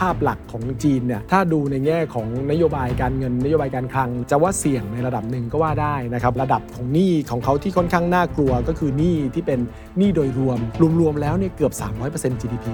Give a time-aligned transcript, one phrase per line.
[0.00, 9.60] ภาพหลักของจีนเนี่ยถ้าดูในแง่ของนโยบายการเงินนโยบายการคลัง จะว่าเสี่ยงในระดับหนึ่งก็ว่าได้นะครับระดับของหนี้ของเขาที่ค่อนข้างน่ากลัวก็คือหนี้ที่เป็น
[9.98, 10.58] หนี้โดยรวม
[11.00, 11.72] รวมๆแล้วเนี่ยเกือบ
[12.06, 12.66] 300% GDP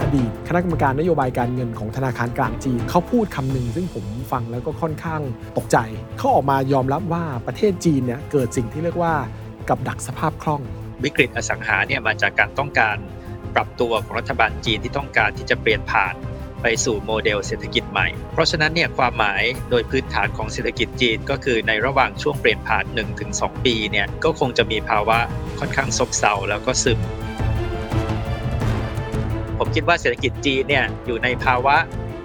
[0.00, 5.20] อดีตคณะกรรมการนโยบายการเงินของธนาคารกลางจีนเขาพูดคำหนึ่งซึ่งผมฟังแล้วก็ค่อนข้าง
[5.58, 5.78] ตกใจ
[6.18, 9.14] เขาออกมายอมรับว่าประเทศจีนเนี่ยเกิดสิ่งที่เรียกว่า
[9.68, 10.62] กับดักสภาพคล่อง
[11.04, 12.96] วิกฤตอสังหาเนี่ยมาจากการต้องการ
[13.56, 16.14] ปรับตัวของรัฐบาลจีนที่ต้องการที่จะเปลี่ยนผ่าน
[16.62, 22.84] ไปสู่โมเดลเศรษฐกิจใหม่ เพราะฉะนั้นเนี่ยความหมายโดยพื้นฐานของเศรษฐกิจจีนก็คือในระหว่างช่วงเปลี่ยนผ่าน
[23.24, 25.18] 1-2 ปีเนี่ยก็คงจะมีภาวะ
[25.58, 26.98] ค่อนข้างซบเซาแล้วก็ซึม
[29.58, 31.76] ผมคิดว่าเศรษฐกิจจีนเนี่ยอยู่ในภาวะ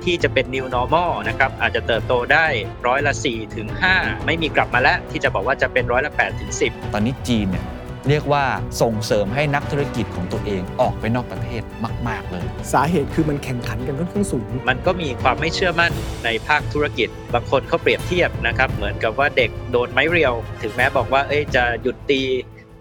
[0.03, 2.45] ที่จะเป็น new normal นะครับอาจจะเติบโตได้
[2.87, 7.65] ร้อยละ4ถึง5ไม่มีกลับมาแล้วที่จะบอกว่าจะเป็นร้อยละ8ถึง10 ตอนนี้จีนเนี่ย
[8.09, 8.45] เรียกว่า
[8.81, 11.63] ส่งเสริมให้นักธุรกิจของตัวเองออกไปนอกประเทศ
[12.07, 15.91] มาก ๆ เลย สาเหตุคือมันแข่งขันกันค่อนข้างสูง มันก็มีความไม่เชื่อมั่น
[16.25, 22.21] ในภาคธุรกิจ บางคนเขาเปรียบเทียบนะครับ เหมือนกับว่าเด็กโดนไม้เรียว ถึงแม้บอกว่า เอ้ยจะหยุดตี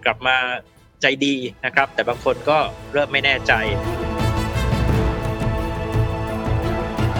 [0.04, 0.36] กลับมา
[1.02, 2.58] ใจดีนะครับ แต่บางคนก็
[2.92, 3.52] เริ่มไม่แน่ใจ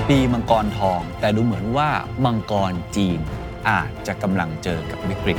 [0.08, 1.88] ปีมังกรทอง แต่ดูเหมือนว่า
[2.24, 3.18] มังกรจีน
[3.68, 5.38] อาจจะกำลังเจอกับวิกฤต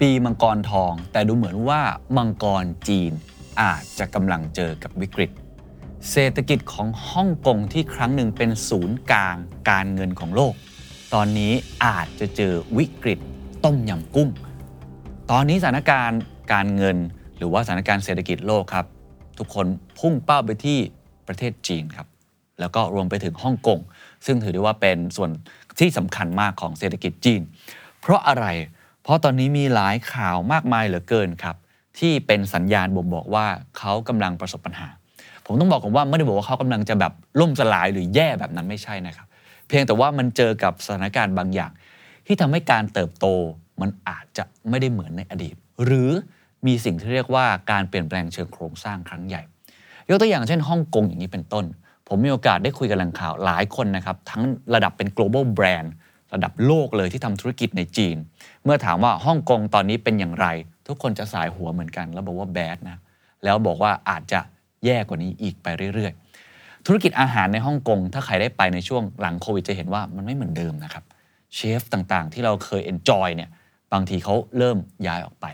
[0.00, 1.80] ปีมังกรทอง แต่ดูเหมือนว่า
[2.16, 3.12] มังกรจีน
[3.62, 5.30] อาจจะกำลังเจอกับวิกฤต
[6.10, 9.36] เศรษฐกิจของฮ่องกงที่ครั้งหนึ่งเป็นศูนย์กลาง
[9.70, 10.54] การเงินของโลก
[11.14, 11.52] ตอนนี้
[11.84, 13.18] อาจจะเจอวิกฤต
[13.64, 14.28] ต้มยำกุ้ง
[15.30, 16.20] ตอนนี้สถานการณ์
[16.52, 16.96] การเงิน
[17.36, 18.86] หรือว่าสถานการณ์เศรษฐกิจโลกครับ
[19.38, 19.66] ทุกคน
[19.98, 20.78] พุ่งเป้าไปที่
[21.28, 22.06] ประเทศจีนครับ
[22.60, 23.78] แล้วก็รวมไปถึงฮ่องกง
[24.26, 25.30] ซึ่งถือได้ว่าเป็นส่วน
[25.78, 27.40] ที่สำคัญมากของเศรษฐกิจจีน
[28.00, 28.46] เพราะอะไร
[29.08, 31.56] เพราะตอนนี้มีหลายข่าวมากมายเหลือเกินครับ
[31.98, 33.46] ที่เป็นสัญญาณบ่งบอกว่า
[33.78, 34.88] เขากำลังประสบปัญหา
[35.46, 39.26] ผมต้องบอกก่อนว่าไม่ได้บอกว่าเขากำลังจะแบบล่มสลายหรือแย่แบบนั้นไม่ใช่นะครับ
[39.66, 41.72] เพียงแต่ว่ามันเจอกับสถานการณ์บางอย่าง
[42.26, 43.26] ที่ทำให้การเติบโต
[43.80, 45.54] มันอาจจะไม่ได้เหมือนในอดีต
[45.84, 46.10] หรือ
[46.66, 49.42] มีสิ่งที่เรียกว่าการเปลี่ยนแปลงเชิงโครงสร้างครั้งใหญ่
[50.08, 51.64] ยกตัวอย่างเช่นฮ่องกงอย่างนี้เป็นต้น
[52.08, 54.42] ผมมีโอกาสได้คุยกับแหล่งข่าวหลายคนนะครับ ทั้ง
[54.74, 55.90] ระดับเป็น global brand
[56.34, 58.16] ระดับโลกเลยที่ทำธุรกิจในจีน
[58.68, 60.46] มื่อถามว่าฮ่องกงตอนนี้เป็นอย่างไร
[60.86, 62.98] ทุกคนจะสายหัวเหมือนกัน แล้วบอกว่าแบดนะ
[63.44, 64.40] แล้วบอกว่าอาจจะ
[64.84, 66.12] แย่กว่านี้อีกไปเรื่อย
[66.50, 71.04] ๆ ธุรกิจอาหารในฮ่องกงถ้าใครได้ไปในช่วงหลังโควิดจะเห็นว่ามันไม่เหมือนเดิมนะครับ
[71.54, 73.50] เชฟต่างๆ ที่เราเคยเอนจอยเนี่ย
[73.92, 75.46] บางทีเขาเริ่มย้ายออกไป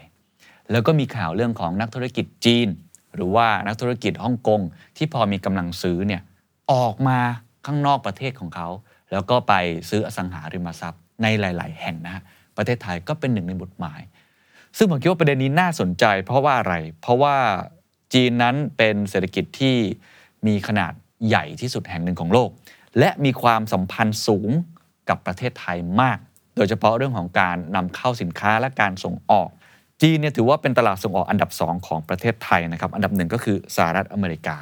[0.70, 2.69] แล้วก็มีข่าวเรื่องของนักธุรกิจจีน
[3.14, 4.60] หรือว่านักธุรกิจฮ่องกง
[4.96, 6.22] ที่พอมีกำลังซื้อเนี่ย
[6.72, 7.19] ออกมา
[7.66, 8.69] ข้างนอกประเทศของเขา
[9.12, 9.54] แล้วก็ไป
[9.91, 12.22] ซื้ออสังหาริมทรัพย์ในหลาย ๆ แห่งนะฮะ
[12.56, 14.00] ประเทศไทยก็เป็นหนึ่งในบทหมาย
[14.76, 17.37] ซึ่งผมคิดว่าประเด็นนี้น่าสนใจ เพราะว่าอะไร เพราะว่า
[18.15, 19.76] จีนนั้นเป็นเศรษฐกิจที่
[20.47, 20.93] มีขนาด
[21.28, 22.50] ใหญ่ที่สุดแห่งหนึ่งของโลก
[22.98, 24.50] และมีความสัมพันธ์สูง
[25.09, 26.19] กับประเทศไทยมาก
[26.56, 29.48] โดยเฉพาะเรื่องของการนำเข้าสินค้าและการส่งออก
[30.03, 34.56] จีนเนี่ยถือว่าเป็นตลาดส่งออกอันดับ 2 ของประเทศไทยนะครับ อันดับหนึ่งก็คือสหรัฐอเมริกา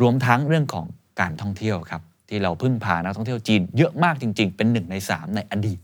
[0.00, 0.86] รวมทั้งเรื่องของ
[1.20, 5.78] การท่องเที่ยวครับที่เราพึ่งพานักท่องเที่ยวจีนเยอะมากจริง ๆ เป็นหนึ่งใน 3 ในอดีต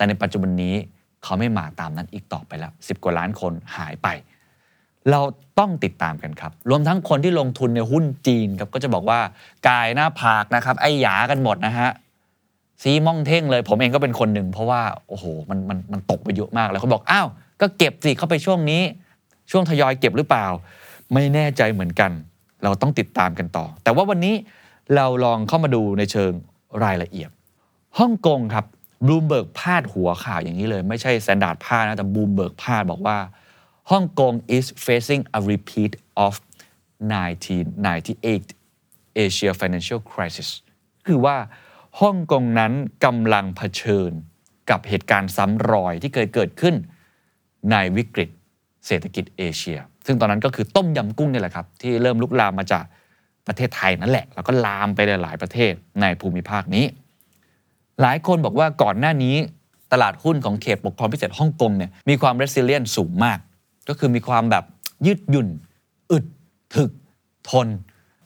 [0.00, 0.74] แต่ในปัจจุบันนี้
[1.24, 4.08] เขาไม่มาตามนั้นอีกต่อไปแล้ว 10 กว่าล้านคนหายไป
[5.10, 5.20] เรา
[5.58, 9.20] ต้องติดตามกันครับ รวมทั้งคนที่ลงทุนในหุ้นจีนครับก็จะบอกว่า
[9.68, 11.90] กายหน้าผากนะครับ ไอ้หยากันหมดนะฮะ
[12.82, 17.28] ซีม่องเท่งเลย ผมเองก็เป็นคนหนึ่ง เพราะว่าโอ้โหมันมันมันตกไปเยอะมากแล้วเขาบอกอ้าว
[17.60, 18.82] ก็เก็บสิเข้าไปช่วงนี้
[19.50, 20.46] ช่วงทยอยเก็บหรือเปล่า
[21.14, 22.10] ไม่แน่ใจเหมือนกัน
[22.64, 24.34] เราต้องติดตามกันต่อ แต่ว่าวันนี้
[24.96, 26.32] เราลองเข้ามาดูในเชิง
[26.84, 27.30] รายละเอียด
[27.98, 28.64] ฮ่องกงครับ
[29.06, 33.18] บลูเบิร์กพาดหัวข่าวอย่างนี้เลย ไม่ใช่ Standard พาดนะ แต่บลูเบิร์กพาดบอกว่า
[33.90, 35.92] Hong Kong is facing a repeat
[36.26, 36.34] of
[37.10, 38.54] 1998
[39.24, 40.48] Asia Financial Crisis
[41.06, 41.36] คือว่า
[42.00, 42.72] ฮ่องกงนั้น
[43.04, 44.10] กำลังเผชิญ
[44.70, 46.74] กับเหตุการณ์ซ้ำรอยที่เคยเกิดขึ้น
[47.70, 48.30] ในวิกฤต
[48.86, 52.84] เศรษฐกิจเอเชีย ซึ่งตอนนั้นก็คือต้มยำกุ้งนี่แหละครับ ที่เริ่มลุกลามมาจาก
[53.46, 56.84] ประเทศไทยนั่นแหละ แล้วก็ลามไปหลายๆประเทศในภูมิภาคนี้
[58.02, 59.36] หลายคนบอกว่าก่อนหน้านี้
[59.92, 63.38] ตลาดหุ้นของเขตปกครองพิเศษฮ่องกงเนี่ยมีความ resilient สูงมาก
[63.88, 64.64] ก็คือมีความแบบ
[65.06, 65.48] ยืดหยุ่น
[66.10, 66.24] อึด
[66.74, 66.90] ถึก
[67.50, 67.68] ทน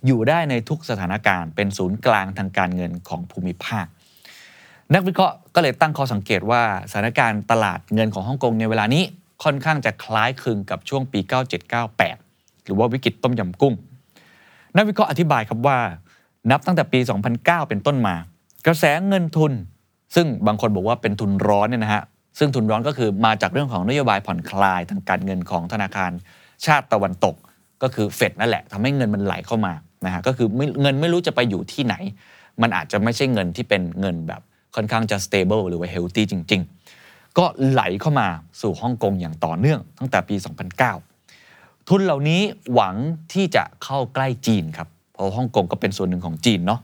[0.07, 3.87] อยู่ได้ในทุกสถานการณ์ เป็นศูนย์กลางทางการเงินของภูมิภาค
[4.95, 9.03] นักวิเคราะห์ก็เลยตั้งข้อสังเกตว่าสถานการณ์ตลาดเงินของฮ่องกงในเวลานี้
[9.45, 11.21] ค่อนข้างจะคล้ายคลึงกับช่วงปี
[11.93, 13.75] 9798 หรือว่าวิกฤตต้มยำกุ้ง
[14.77, 15.79] นักวิเคราะห์อธิบายครับว่า
[16.51, 16.99] นับตั้งแต่ปี
[17.35, 18.17] 2009 เป็นต้นมา
[18.67, 19.53] กระแสเงินทุน
[20.15, 22.03] ซึ่งบางคนบอกว่าเป็นทุนร้อนเนี่ยนะฮะ
[22.39, 26.11] ซึ่งทุนร้อนก็คือมาจากเรื่องของนโยบายผ่อนคลายทางการเงินของธนาคาร
[26.67, 27.35] ชาติตะวันตก
[27.83, 29.73] ก็คือเฟดนั่นแหละทำให้เงินมันไหลเข้ามา
[30.07, 30.49] นะฮะก็คือ
[30.83, 31.95] เงินไม่รู้จะไปอยู่ที่ไหน
[32.63, 34.41] มันอาจจะไม่ใช่เงินที่เป็นเงินแบบ
[34.75, 36.63] ค่อนข้างจะ stable หรือว่า healthy จริง
[37.01, 38.29] ๆ ก็ไหลเข้ามา
[38.61, 40.37] สู่ฮ่องกงอย่างต่อเนื่องตั้งแต่ปี
[41.13, 42.41] 2009 ทุนเหล่านี้
[42.75, 42.95] หวัง
[43.33, 46.81] ที่จะเข้าใกล้จีนครับเพราะฮ่องกงก็เป็นส่วนหนึ่งของจีนเนาะ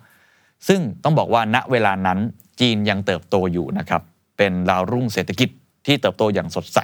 [0.68, 2.18] ซึ่งต้องบอกว่าณเวลานั้น
[2.60, 4.02] จีนยังเติบโตอยู่นะครับ
[4.38, 5.48] เป็นดาวรุ่งเศรษฐกิจ
[5.86, 6.78] ที่เติบโตอย่างสดใส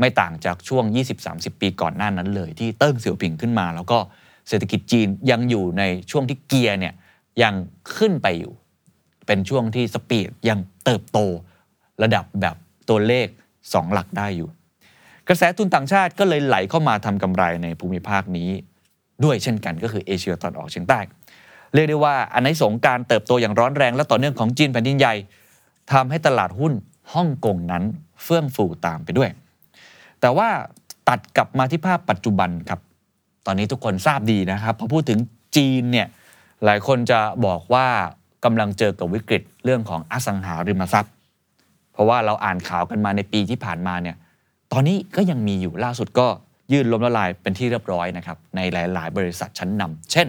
[0.00, 0.84] ไม่ต่างจากช่วง
[1.22, 3.98] 20-30 ปีก่อนหน้านั้นเลย ที่เติ้งเสี่ยวผิงขึ้นมา แล้วก็
[4.48, 6.94] เศรษฐกิจจีนยังอยู่ในช่วงที่เกียร์เนี่ย
[7.42, 7.54] ยัง
[7.96, 8.52] ขึ้นไปอยู่
[9.26, 11.18] เป็นช่วงที่สปีดยังเติบโต
[12.02, 12.56] ระดับแบบ
[12.88, 13.26] ตัวเลข
[13.60, 14.48] 2 หลักได้อยู่
[15.28, 18.50] กระแสทุนต่างชาติก็เลยไหลเข้ามาทำกำไรในภูมิภาคนี้
[19.24, 20.98] ด้วยเช่นกันก็คือเอเชียตอนออกเฉียงใต้
[21.74, 25.14] เรียกได้ว่าอันในสงส์การเติบโตอย่างร้อนแรงและต่อเนื่องของจีนแผ่นดินใหญ่
[25.92, 26.72] ทำให้ตลาดหุ้น
[27.14, 27.82] ฮ่องกงนั้น
[28.22, 29.30] เฟื่องฟูตามไปด้วย
[30.20, 30.48] แต่ว่า
[31.08, 32.80] ตัดกลับมาที่ภาพปัจจุบันครับ
[33.46, 35.18] ตอนนี้ทุกคนทราบดีนะครับพอพูดถึง
[35.56, 36.06] จีนเนี่ย
[36.64, 37.86] หลายคนจะบอกว่า
[38.44, 41.12] กำลังเจอกับวิกฤตเรื่องของอสังหาริมทรัพย์
[41.92, 44.16] เพราะว่าเราอ่านข่าวกันมาในปีที่ผ่านมาเนี่ย
[44.72, 46.26] ตอนนี้ก็ยังมีอยู่ล่าสุดก็
[46.72, 50.28] ยื่นล้มละลายเป็นที่เรียบร้อยนะครับในหลาย ๆ บริษัทชั้นนำเช่น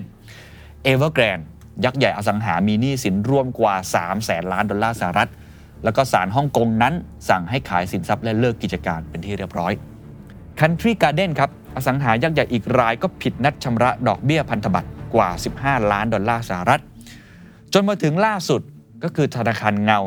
[0.91, 1.45] Evergrande
[1.85, 5.29] ยักษ์ใหญ่อสังหามีหนี้สินร่วมกว่า 3 แสนล้านดอลลาร์สหรัฐ
[5.83, 6.93] แล้วก็ศาลฮ่องกงนั้น
[7.29, 9.73] สั่งให้ขายสินทรัพย์และเลิกกิจการเป็นที่เรียบร้อย
[10.59, 15.29] Country Garden ครับ อสังหายักษ์ใหญ่อีกรายก็ผิดนัดชำระดอกเบี้ยพันธบัตรกว่า
[15.59, 16.81] 15 ล้านดอลลาร์สหรัฐ
[17.73, 18.61] จนมาถึงล่าสุด
[19.03, 19.99] ก็คือธนาคารเงา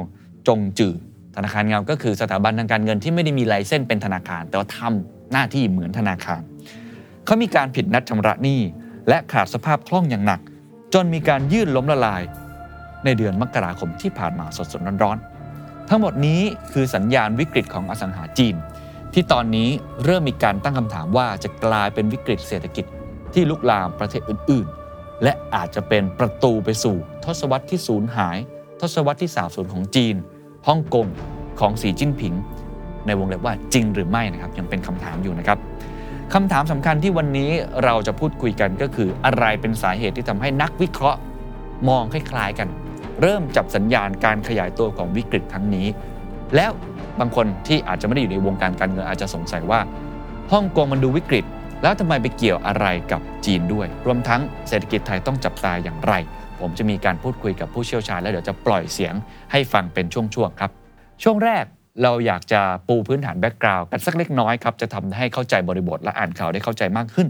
[0.49, 0.95] จงจือ
[1.37, 6.43] ธนาคารเงาก็คือสถาบันทางการเงินที่ไม่ได้มีไลเส้นเป็นธนาคาร แต่ว่าทำหน้าที่เหมือนธนาคาร
[7.25, 8.61] เขามีการผิดนัดชำระหนี้
[9.09, 10.41] และขาดสภาพคล่องอย่างหนัก
[10.95, 12.23] จนมีการยื่นล้มละลาย
[13.05, 16.41] ในเดือนมกราคมที่ผ่านมาสดๆร้อนๆ ทั้งหมดนี้
[16.73, 18.55] คือสัญญาณวิกฤตของอสังหาจีน
[19.15, 19.69] ที่ตอนนี้
[20.05, 22.85] เริ่มมีการตั้งคำถามว่าจะกลายเป็นวิกฤตเศรษฐกิจ
[23.35, 28.37] ที่ลุกลามประเทศอื่นๆ และอาจจะเป็นประตูไปสู่ ทศวรรษที่สูญหาย
[28.81, 30.15] ทศวรรษที่สาบสูญของจีน
[30.69, 31.07] ฮ่องกง
[31.61, 32.35] ของสีจิ้นผิง
[33.07, 35.59] ในวงเล็บว่าจริงหรือไม่นะครับยังเป็นคำถามอยู่นะครับ
[36.35, 37.50] คำถามสำคัญที่วันนี้
[37.85, 41.21] เราจะพูดคุยกันก็คืออะไรเป็นสาเหตุที่ทำให้นักวิเคราะห์
[41.88, 42.69] มองคล้ายๆกัน
[43.21, 45.87] เริ่มจับสัญญาณการขยายตัวของวิกฤตครั้งนี้
[46.56, 46.73] แล้ว
[47.21, 49.81] บางคนที่อาจจะไม่ได้อยู่ในวงการการเงินอาจจะสงสัยว่า
[50.53, 51.44] ฮ่องกงมันดูวิกฤต
[51.82, 56.15] แล้วทำไมไปเกี่ยวอะไรกับจีนด้วย รวมทั้งเศรษฐกิจไทยต้องจับตาอย่างไร
[56.61, 59.15] ผมจะมีการพูดคุยกับผู้เชี่ยวชาญ แล้วเดี๋ยวจะปล่อยเสียง
[59.53, 60.71] ให้ฟังเป็นช่วงๆครับ
[61.23, 61.65] ช่วงแรก
[62.02, 67.29] เราอยากจะปูพื้นฐานแบ็กกราวด์กันสักเล็กน้อยครับจะทำให้เข้าใจบริบทและอ่านข่าวได้เข้าใจมากขึ้น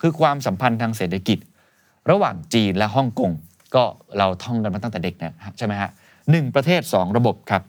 [0.00, 1.38] คือความสัมพันธ์ทางเศรษฐกิจ
[2.10, 3.30] ระหว่างจีนและฮ่องกง
[3.74, 3.84] ก็
[4.18, 5.90] เราท่องกันมาตั้งแต่เด็กนี่ยใช่ไหมฮะ
[6.30, 7.62] หนึ่งประเทศ 2 ระบบครับ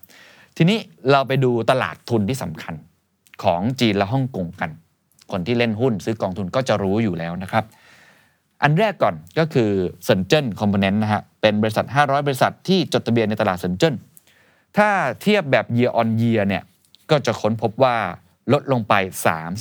[0.58, 0.78] ทีนี้
[1.12, 2.74] เราไปดูตลาดทุนที่สำคัญ
[3.44, 4.70] ของจีนและฮ่องกงกัน
[5.32, 7.64] คนที่เล่นหุ้นซื้อกองทุนก็จะรู้อยู่แล้วนะครับ
[8.62, 9.70] อันแรกก่อนก็คือ
[10.04, 13.96] เซินเจิ้นคอมโพเนนต์นะฮะเป็นบริษัท 500 บริษัทที่จดทะเบียนในตลาดเซินเจิ้น
[14.78, 14.90] ถ้า
[15.22, 16.64] เทียบแบบ year on year เนี่ย
[17.10, 17.96] ก็จะค้นพบว่า
[18.54, 18.94] ลดลงไป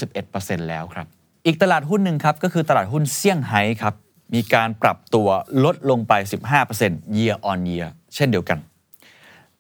[0.01, 1.07] 31%แล้วครับ
[1.47, 3.95] อีกตลาดหุ้นหนึ่งครับ ก็คือตลาดหุ้นเซี่ยงไฮ้ครับ
[4.35, 5.29] มีการปรับตัว
[5.65, 6.13] ลดลงไป
[6.67, 8.59] 15% year on year เช่นเดียวกัน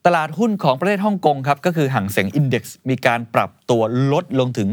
[0.06, 3.82] ตลาดหุ้นของประเทศฮ่องกงครับ ก็คือห่างเส็งอินดี x มีการปรับตัว
[4.12, 4.68] ลดลงถึง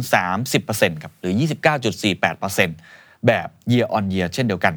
[0.50, 1.34] 30%ครับหรือ
[2.10, 4.74] 29.48%แบบ year on year เช่นเดียวกัน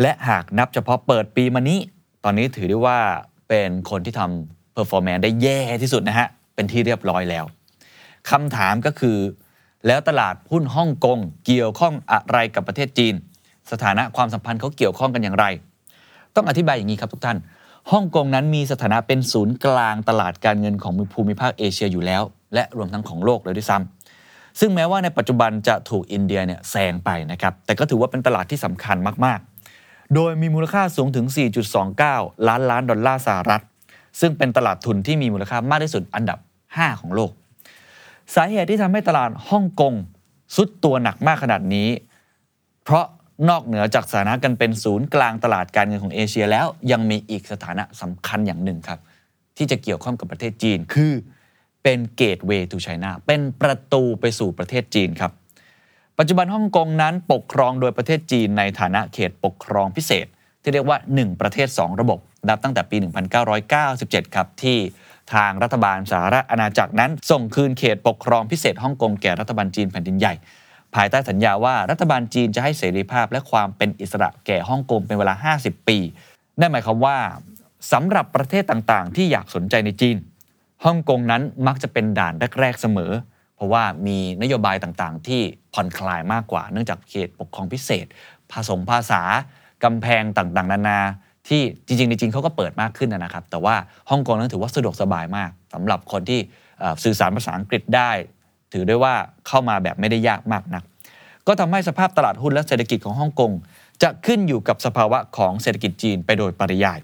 [0.00, 1.78] และหากนับเฉพาะเปิดปีมานี้
[2.24, 2.98] ตอนนี้ถือได้ว่า
[3.48, 7.44] เป็นคนที่ทำ performance ได้แย่ที่สุดนะฮะ เป็นที่เรียบร้อยแล้ว
[8.30, 9.18] คำถามก็คือ
[9.86, 13.14] แล้วตลาดหุ้นฮ่องกงเกี่ยวข้องอะไรกับประเทศจีน
[13.70, 15.46] สถานะความสัมพันธ์เขาเกี่ยวข้องกันอย่างไร
[16.34, 17.38] ต้องอธิบายอย่างนี้ครับทุกท่าน
[17.92, 22.22] ฮ่องกงนั้นมีสถานะเป็นศูนย์กลางตลาดการเงินของภูมิภาคเอเชียอยู่แล้ว
[22.54, 29.38] และรวมทั้งของโลกเลยด้วยซ้ำซึ่งแม้ว่าในปัจจุบันจะถูกอินเดียเนี่ยแซงไปนะครับ แต่ก็ถือว่าเป็นตลาดที่สำคัญมาก
[29.76, 31.26] ๆ โดยมีมูลค่าสูงถึง
[31.86, 33.62] 4.29 ล้านล้านดอลลาร์สหรัฐ
[34.20, 36.38] ซึ่งเป็นตลาดทุนที่มีมูลค่ามากที่สุดอันดับ
[36.70, 37.30] 5 ของโลก
[38.34, 39.94] สาเหตุที่ทำให้ตลาดฮ่องกง
[40.56, 41.88] สุดตัวหนักมากขนาดนี้
[42.84, 43.06] เพราะ
[43.48, 49.00] นอกเหนือจากสถานะกันเป็นศูนย์กลางตลาดการเงินของเอเชียแล้วยังมีอีกสถานะสำคัญอย่างหนึ่งครับ
[49.56, 51.12] ที่จะเกี่ยวข้องกับประเทศจีนคือ
[51.82, 55.32] เป็นเกตเวย์ทูไชน่าเป็นประตูไปสู่ประเทศจีนครับ
[56.18, 60.26] ปัจจุบันฮ่องกงนั้นปกครองโดยประเทศจีนในฐานะเขตปกครองพิเศษ
[60.66, 62.18] ที่เรียกว่า 1 ประเทศ 2 ระบบ
[62.48, 62.96] นับตั้งแต่ปี
[63.66, 64.78] 1997 ครับที่
[65.34, 70.34] ทางรัฐบาลสหรัฐอาณาจักรนั้น ส่งคืนเขตปกครองพิเศษฮ่องกงแก่รัฐบาลจีนแผ่นดินใหญ่
[70.94, 75.98] ภายใต้สัญญาว่ารัฐบาลจีนจะให้เสรีภาพและความเป็นอิสระแก่ฮ่องกงเป็นเวลา 50 ปี
[76.60, 77.18] นั่นหมายความว่า
[77.92, 80.16] สำหรับประเทศต่างๆ ที่อยากสนใจในจีน
[80.84, 83.12] ฮ่องกงนั้นมักจะเป็นด่านแรกๆเสมอ
[83.56, 85.42] เพราะว่ามีนโยบายต่างๆ ที่
[85.74, 88.06] ผ่อนคลายมากกว่าเนื่องจากเขตปกครองพิเศษ
[88.50, 89.22] ภาษงภาษา
[89.84, 90.98] กำแพงต่างๆ นานา
[91.48, 93.74] ที่จริงๆในจีนเขาก็เปิดมากขึ้นนะครับ แต่ว่า
[94.10, 96.40] ฮ่องกงนั้นถือว่าสะดวกสบายมากสำหรับคนที่
[97.04, 98.10] สื่อสารภาษาอังกฤษได้
[98.72, 99.14] ถือได้ว่า
[99.46, 100.82] เข้ามาแบบไม่ได้ยากมากนัก
[101.46, 103.52] ก็ทำให้สภาพตลาดหุ้นและเศรษฐกิจของฮ่องกง
[104.02, 106.98] จะขึ้นอยู่กับสภาวะของเศรษฐกิจจีนไปโดยปริยาย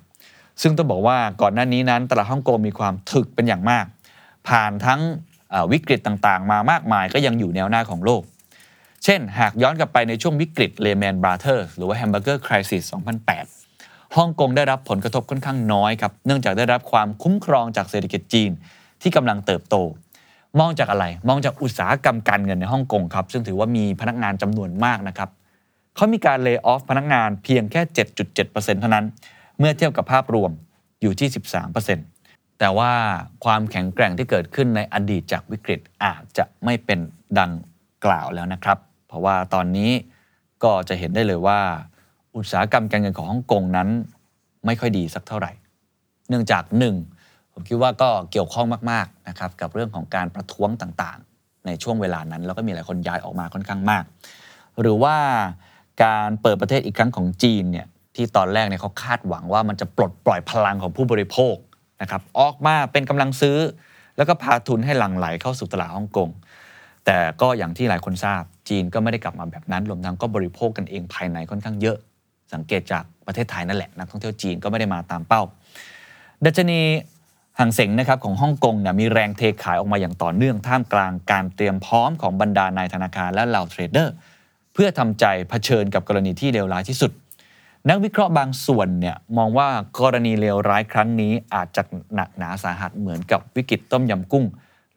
[0.63, 3.85] ซึ่งต้องบอกว่าก่อนหน้านี้นั้นตลาดฮ่องกงมีความถึกเป็นอย่างมาก
[4.49, 5.01] ผ่านทั้ง
[5.73, 8.23] วิกฤตต่างๆ มามากมายก็ยังอยู่แนวหน้าของโลก
[9.05, 12.83] เช่น หากย้อนกลับไปในช่วงวิกฤต Lehman Brothers หรือว่า Hamburger Crisis
[13.49, 18.51] 2008 ฮ่องกงได้รับผลกระทบค่อนข้างน้อยครับเนื่องจากได้รับความคุ้มครองจากเศรษฐกิจจีน
[19.03, 19.77] ที่กำลังเติบโต
[20.61, 25.31] มองจากอะไร มองจากอุตสาหกรรมการเงินในฮ่องกงครับซึ่งถือว่ามีพนักงานจำนวนมากนะครับ
[25.97, 27.81] เขามีการ lay off พนักงานเพียงแค่
[28.33, 29.07] 7.7%เท่านั้น
[29.59, 30.51] เมื่อเทียบกับภาพรวม
[31.01, 31.29] อยู่ที่
[31.95, 32.93] 13%แต่ว่า
[33.45, 36.99] ความแข็งแกร่งที่เกิดขึ้นในอดีตจากวิกฤตอาจจะไม่เป็น
[37.39, 37.53] ดัง
[38.05, 38.79] กล่าวแล้วนะครับ
[39.13, 39.91] เพราะว่าตอนนี้
[40.65, 41.61] ก็จะเห็นได้เลยว่า
[42.37, 43.89] อุตสาหกรรมการเงินของฮ่องกงนั้น
[44.67, 45.53] ไม่ค่อยดีสักเท่าไหร่
[46.29, 46.95] เนื่องจากหนึ่ง
[47.53, 54.05] ผมคิดว่าก็เกี่ยวข้องมากๆนะครับกับเรื่องของการประท้วงต่างๆ ในช่วงเวลานั้น แล้วก็มีหลายคนย้ายออกมาค่อนข้างมาก
[54.81, 55.17] หรือว่า
[56.05, 61.55] การเปิดประเทศอีกครั้งของจีนเนี่ยที่ตอนแรกเนี่ยเขาคาดหวังว่ามันจะปลดปล่อยพลังของผู้บริโภค
[62.03, 63.59] นะครับออกมาเป็นกำลังซื้อ
[64.17, 66.31] แล้วก็พาทุนให้หลั่งไหลเข้าสู่ตลาดฮ่องกง
[67.07, 71.97] แต่ก็อย่างที่หลายคนทราบ จีนก็ไม่ได้กลับมาแบบนั้นรวมทั้งก็บริโภคกันเองภายในค่อนข้างเยอะ
[72.55, 75.43] สังเกตจากประเทศไทยนั่นแหละนักท่องเที่ยวจีนก็ไม่ได้มาตามเป้า
[76.45, 76.81] ดัชนี
[77.59, 84.15] ห่างเสงนะครับของฮ่องกงเนี่ยมีแรงเทขายออกมาอย่างต่อเนื่องท่ามกลางการเตรียมพร้อมของบรรดานายธนาคารและเหล่าเทรดเดอร์
[84.75, 87.11] เพื่อทำใจเผชิญกับกรณีที่เลวร้ายที่สุด
[87.89, 89.69] นักวิเคราะห์บางส่วนเนี่ยมองว่า
[90.01, 91.83] กรณีเลวร้ายครั้งนี้อาจจะ
[92.15, 94.45] หนักหนาสาหัสเหมือนกับวิกฤตต้มยำกุ้ง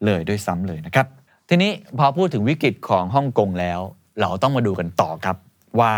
[0.04, 1.06] เลยด้วยซ้ำเลยนะครับ
[1.48, 3.80] ทีนี้พอพูดถึงวิกฤตของฮ่องกงแล้ว
[4.20, 5.36] เราต้องมาดูกันต่อครับ
[5.80, 5.94] ว่า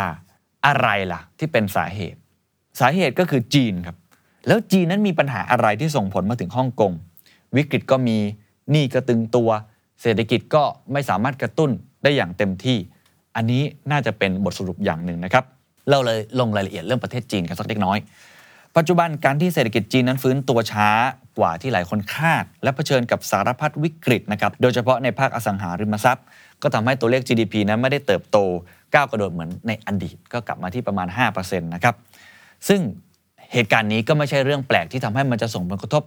[0.66, 2.18] อะไรล่ะที่เป็นสาเหตุ
[2.80, 3.96] สาเหตุก็คือจีนครับ
[4.46, 6.92] แล้วจีนนั้นมีปัญหาอะไรที่ส่งผลมาถึงฮ่องกง
[7.56, 8.16] วิกฤตก็มี
[8.70, 9.50] หนี้ก็ตึงตัว
[10.02, 10.62] เศรษฐกิจก็
[10.92, 11.70] ไม่สามารถกระตุ้น
[12.02, 12.78] ได้อย่างเต็มที่
[13.36, 15.44] อันนี้น่าจะเป็นบทสรุปอย่างหนึ่งนะครับ
[15.90, 17.98] เราเลยลงรายละเอียดเรื่องประเทศจีนกันสักเล็กน้อย
[18.76, 20.88] ปัจจุบันการที่เศรษฐกิจจีนนั้นฟื้นตัวช้า
[21.38, 26.26] กว่าที่หลายคนคาด และเผชิญกับสารพัดวิกฤตนะครับโดยเฉพาะในภาคอสังหาริมทรัพย์
[26.62, 28.38] ก็ทำให้ตัวเลข GDP นั้นไม่ได้เติบโต
[28.94, 31.94] ก้าวกระโดดเหมือนในอดีต ก็กลับมาที่ประมาณ5%นะครับ
[32.68, 32.80] ซึ่ง
[33.52, 36.02] เหตุการณ์นี้ก็ไม่ใช่เรื่องแปลกที่ทำให้มันจะส่งผลกระทบ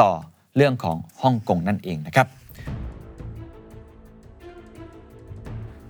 [0.00, 0.10] ต่อ
[0.56, 2.28] เรื่องของฮ่องกงนั่นเองนะครับ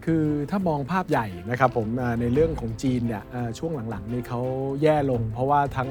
[0.04, 1.86] คือถ้ามองภาพใหญ่นะครับผม
[2.20, 3.24] ในเรื่องของจีนเนี่ย
[3.58, 4.40] ช่วงหลังๆนี้เขา
[4.82, 5.88] แย่ลง เพราะว่าทั้ง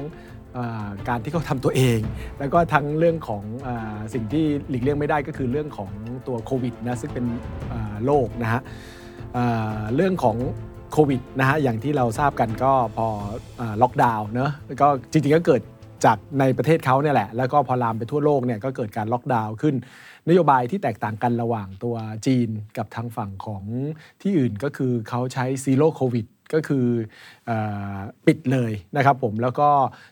[1.08, 1.98] การที่เขาทำตัวเอง
[2.38, 3.68] แล้วก็ทั้งเรื่องของอ
[4.14, 5.90] สิ่งที่หลีกเลี่ยงไม่ได้ก็คือเรื่องของ
[6.26, 7.26] ตัวโควิดนะซึ่งเป็น
[8.04, 8.62] โรคนะฮะ
[9.96, 10.36] เรื่องของ
[10.92, 13.06] โควิดนะฮะอย่างที่เราทราบกันก็พอ
[13.82, 14.50] ล็อกดาวน์เนอะ
[14.82, 15.62] ก็จริงๆก็เกิด
[16.04, 19.74] จากในประเทศเขาเนี่ยแหละ แล้วก็พอลามไปทั่วโลกเนี่ยก็เกิดการล็อกดาวน์ขึ้น
[20.28, 21.96] นโยบายที่แตกต่างกันระหว่างตัว
[22.26, 22.48] จีน
[22.78, 23.62] กับทางฝั่งของ
[24.22, 26.86] ที่อื่นก็คือเขาใช้ Zero COVID ก็คือ
[27.48, 27.50] อ
[28.26, 29.68] ปิดเลยนะครับผมแล้วก็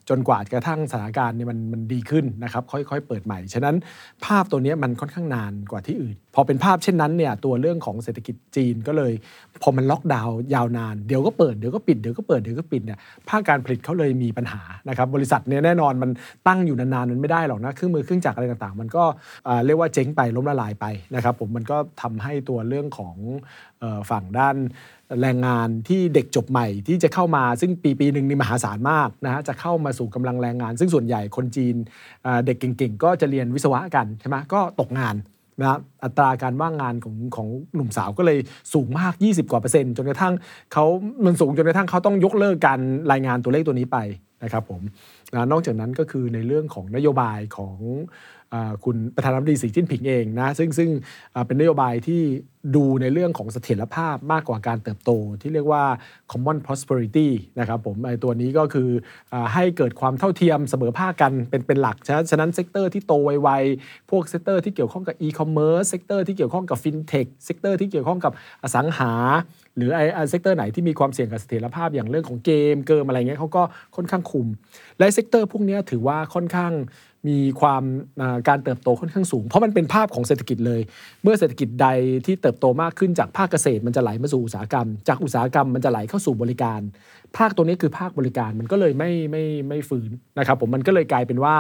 [0.08, 3.76] จนกว่ากระทั่งสถานการณ์เนี่ยมันมันดีขึ้นนะครับค่อยๆ เปิดใหม่ ฉะนั้น
[4.24, 9.12] ภาพตัวนี้มันค่อนข้างนานกว่าที่อื่น พอเป็นภาพเช่นนั้นเนี่ยตัวเรื่องของเศรษฐกิจจีนก็เลย
[9.62, 12.98] พอมันล็อกดาวน์ยาวนานเดี๋ยวก็เปิดเดี๋ยวก็ปิดเดี๋ยวก็เปิดเดี๋ยวก็ปิดเนี่ย
[13.28, 16.10] ภาคการผลิตเขาเลยมีปัญหานะครับบริษัทเนี่ยแน่นอนมัน
[16.46, 19.04] ตั้งอยู่นานๆมันไม่ได้หรอกนะเครื่องมือเครื่องจักรอะไรต่างๆ มันก็
[19.66, 23.16] เรียกว่าเจ๊งไปล้มละลายไปนะครับผมมันก็ทำให้ตัวเรื่องของ
[24.10, 24.56] ฝั่งด้าน
[25.20, 31.74] แรงงานที่เด็กจบใหม่ที่จะเข้ามาซึ่งปีปีหนึ่งนี่มหาศาลมากนะฮะจะเข้ามาสู่กำลังแรงงาน ซึ่งส่วนใหญ่คนจีน
[32.46, 35.16] เด็กเก่งๆ ก็จะเรียนวิศวะกันใช่ไหมก็ตกงาน
[35.60, 38.38] นะอัตราการว่างงานของของหนุ่มสาวก็เลย
[38.72, 40.34] สูงมาก 20 กว่าเปอร์เซ็นต์จนกระทั่ง
[40.72, 40.84] เขา
[41.24, 42.80] มันสูงจนกระทั่งเขาต้องยกเลิกการ
[43.12, 43.98] รายงานตัวเลขตัวนี้ไป
[44.42, 44.80] นะครับผม
[45.32, 47.76] นะนอกจากนั้นก็คือในเรื่องของนโยบายของ
[48.84, 50.90] คุณประธานาธิบดีสีจิ้นผิงเองนะซึ่งซึ่ง
[51.46, 52.22] เป็นนโยบายที่
[52.76, 55.84] ดูในเรื่องของเสถียรภาพมากกว่าการเติบโตที่เรียกว่า
[56.32, 58.88] common prosperity นะครับผมไอ้ตัวนี้ก็คือ
[59.32, 68.32] อให้เกิดความเท่าเทียมเสมอภาคกันเป็นเป็นหลักฉะนั้นฉะนั้น sector ที่โตไวๆ พวกเซกเตอร์ที่เกี่ยวข้องกับ e-commerce sector ที่เกี่ยวข้องกับ fintech sector ที่เกี่ยวข้องกับ
[68.62, 69.12] อสังหา
[69.76, 73.62] หรือไอ้ sector ไหนที่มีความเสี่ยงกับเสถียรภาพอย่างเรื่องของเกมเกิมอะไรเงี้ยเขาก็
[73.96, 74.46] ค่อนข้างคุม
[74.98, 76.72] และ sector พวกนี้ถือว่าค่อนข้าง
[77.28, 77.82] มีความ
[78.48, 80.80] การเติบโตค่อนข้างสูง เพราะมันเป็นภาพของเศรษฐกิจเลย
[81.22, 81.88] เมื่อเศรษฐกิจใด
[82.26, 86.80] ที่เติบโตมากขึ้นจากภาคเกษตรมันจะไหลมาสู่อุตสาหกรรม จากอุตสาหกรรมมันจะไหลเข้าสู่บริการ
[87.36, 91.54] ภาคตัวนี้คือภาคบริการมันก็เลยไม่ไม่ไม่ฟื้นนะครับผมมันก็เลยกลายเป็นว่า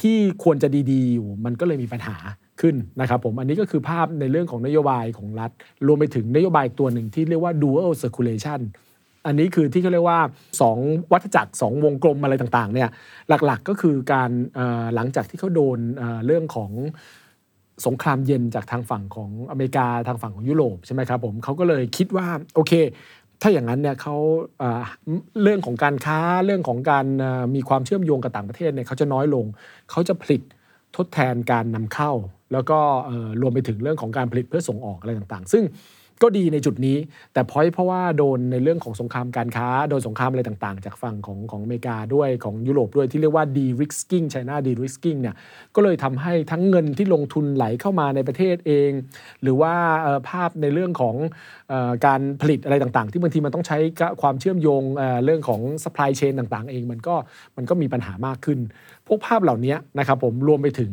[0.00, 2.16] ที่ควรจะดีๆอยู่มันก็เลยมีปัญหา
[2.60, 5.50] ขึ้นนะครับผมอันนี้ก็คือภาพในเรื่องของนโยบายของรัฐ
[5.86, 8.60] รวมไปถึงนโยบายตัวหนึ่งที่เรียกว่า dual circulation
[9.26, 10.20] อันนี้คือที่เขาเรียกว่า
[10.68, 12.88] 2 วัฏจักร 2 วงกลมอะไรต่างๆเนี่ย
[13.28, 14.30] หลักๆก็คือการ
[14.94, 16.70] หลังจากที่เขาโดนเเรื่องของ
[17.86, 22.72] สงครามเย็นจากทางฝั่งของอเมริกาทางฝั่งของยุโรปใช่ไหมครับผมเขาก็เลยคิดว่าโอเค
[23.42, 24.16] ถ้าอย่างนั้นเนี่ยเขา
[25.42, 27.06] เรื่องของการค้าเรื่องของการ
[27.54, 29.44] มีความเชื่อมโยงกับต่างประเทศเนี่ยเขาจะน้อยลง
[29.90, 30.42] เขาจะผลิต
[30.96, 32.12] ทดแทนการนำเข้า
[32.52, 32.78] แล้วก็
[33.40, 35.64] รวมไปถึงเรื่องของการผลิตเพื่อส่งออกอะไรต่างๆ ซึ่ง
[36.22, 36.96] ก็ดีในจุดนี้
[37.32, 45.34] แต่พอยเพราะว่าโดนในเรื่องของสงครามการค้า โดนสงครามอะไรต่างๆ จากฝั่งของของอเมริกาด้วยของยุโรปด้วยที่เรียกว่า de-risking China de-risking เนี่ย
[45.74, 48.90] ก็เลยทำให้ทั้งเงินที่ลงทุนไหลเข้ามาในประเทศเอง
[49.42, 49.74] หรือว่า
[50.28, 51.14] ภาพในเรื่องของ
[51.72, 53.78] ออการผลิตอะไรต่างๆ ที่บางทีมันต้องใช้
[54.22, 54.82] ความเชื่อมโยง
[55.24, 57.14] เรื่องของ supply chain ต่างๆ เองมันก็
[57.56, 58.58] มันก็มีปัญหามากขึ้น
[59.06, 60.92] พวกภาพเหล่านี้นะครับผมรวมไปถึง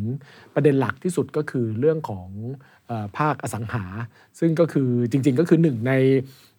[0.56, 2.30] ประเด็นหลักที่สุดก็คือเรื่องของ
[3.18, 3.84] ภาคอสังหา
[4.40, 5.94] ซึ่งก็คือจริง ๆ ก็คือหนึ่งใน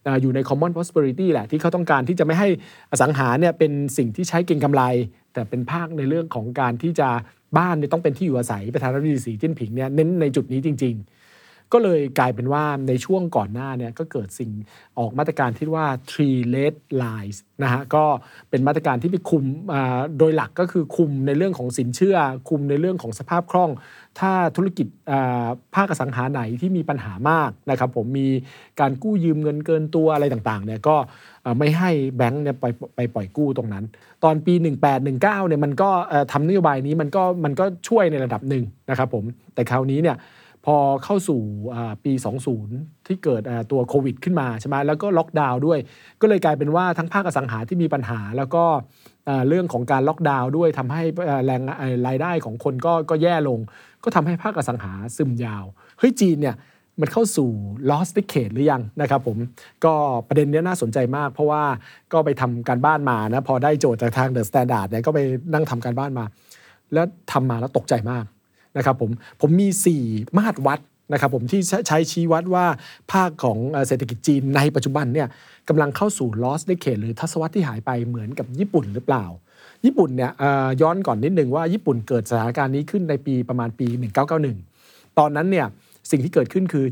[0.05, 2.49] เอ่ออยู่ใน common prosperity แหละ ที่เขาต้องการที่จะไม่ให้
[2.93, 4.83] อสังหาเนี่ยเป็นสิ่งที่ใช้เก็งกำไร
[5.33, 7.09] แต่เป็นภาคในเรื่องของการที่จะ
[7.59, 11.20] บ้านเนี่ยต้องเป็นที่อยู่อาศัยประธานาธิบดีสีจิ้นผิงเนี่ยเน้นในจุดนี้จริง ๆ
[11.73, 14.51] ก็เลยกลายเป็นว่าในช่วงก่อนหน้าเนี่ยก็เกิดสิ่ง
[14.99, 18.05] ออกมาตรการที่ว่า three red lines นะฮะก็
[18.51, 19.45] เป็นมาตรการที่ไปคุม
[20.19, 22.17] โดยหลักก็คือคุมในเรื่องของสินเชื่อ
[22.49, 23.71] คุมในเรื่องของสภาพคล่อง
[24.21, 24.87] ถ้าธุรกิจ
[25.75, 28.29] ภาคสังหาไหนที่มีปัญหามากนะครับผมมี
[28.81, 30.97] การกู้ยืมเงินเกินตัวอะไรต่างๆเนี่ยก็
[31.59, 32.65] ไม่ให้แบงก์เนี่ยไป
[32.97, 33.85] ไปปล่อยกู้ตรงนั้น
[34.25, 34.55] ตอนปี
[34.91, 35.91] 1819เนี่ยมันก็
[36.33, 40.17] ทำนโยบายนี้มันก็มันก็ช่วยในระดับหนึ่งนะครับผมแต่คราวนี้เนี่ย
[40.67, 41.41] พอเข้าสู่
[42.05, 42.13] ปี
[42.61, 45.79] 20 ที่เกิดตัวโควิดขึ้นมาใช่ไหมแล้วก็ล็อกดาวน์ด้วย
[46.21, 48.65] ก็เลยกลายเป็นว่าทั้งภาคอสังหาที่มีปัญหา แล้วก็
[49.49, 51.03] เรื่องของการล็อกดาวน์ด้วยทำให้
[51.45, 51.63] แรง
[52.07, 53.59] รายได้ของคนก็ก็แย่ลง
[54.05, 55.65] ก็ทำให้ภาคอสังหาซึมยาว
[55.99, 56.57] เฮ้ยจีนเนี่ย
[57.01, 57.49] มันเข้าสู่
[57.91, 59.37] lost decade หรือยังนะครับผม
[59.85, 59.95] ก็
[60.29, 61.63] ประเด็นเนี้ยน่าสนใจมาก เพราะว่า
[62.13, 65.19] ก็ไปทำการบ้านมานะพอได้โจทย์จากทาง The Standard เนี่ยก็ไป
[65.53, 66.25] นั่งทำการบ้านมา
[66.93, 68.25] แล้วทำมาแล้วตกใจมาก
[68.77, 69.69] นะครับผมผมมี
[70.03, 70.81] 4 มาตรวัด
[71.13, 72.67] นะครับผมที่ใช้ชี้วัดว่า
[73.13, 75.29] ภาคของเศรษฐกิจจีนในปัจจุบันเนี่ย
[75.69, 79.25] กำลังเข้าสู่ lost decade หรือทศวรรษที่หายไปเหมือนกับญี่ปุ่นหรือเปล่า
[79.85, 80.33] ญี่ปุ่นเนี่ย
[80.81, 83.87] ย้อนก่อนนิดนึงว่าญี่ปุ่นเกิดสถานการณ์นี้ขึ้นในปีประมาณปี
[84.53, 85.67] 1991 ตอนนั้นเนี่ย
[86.11, 86.85] สิ่งที่เกิดขึ้นคือ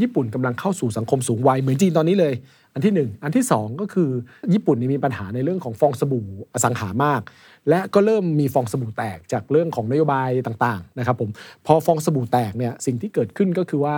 [0.00, 2.34] ญี่ปุ่นกำลังเข้าสู่สังคมสูงวัยเหมือนจีนตอนนี้เลย
[2.74, 4.10] อันที่หนึ่งอันที่สองก็คือ
[4.52, 7.20] ญี่ปุ่นมีปัญหาในเรื่องของฟองสบู่อสังหามาก
[7.68, 11.30] และก็เริ่มมีฟองสบู่แตกจากเรื่องของนโยบายต่างๆนะครับผม
[11.66, 13.96] พอฟองสบู่แตกเนี่ยสิ่งที่เกิดขึ้นก็คือว่า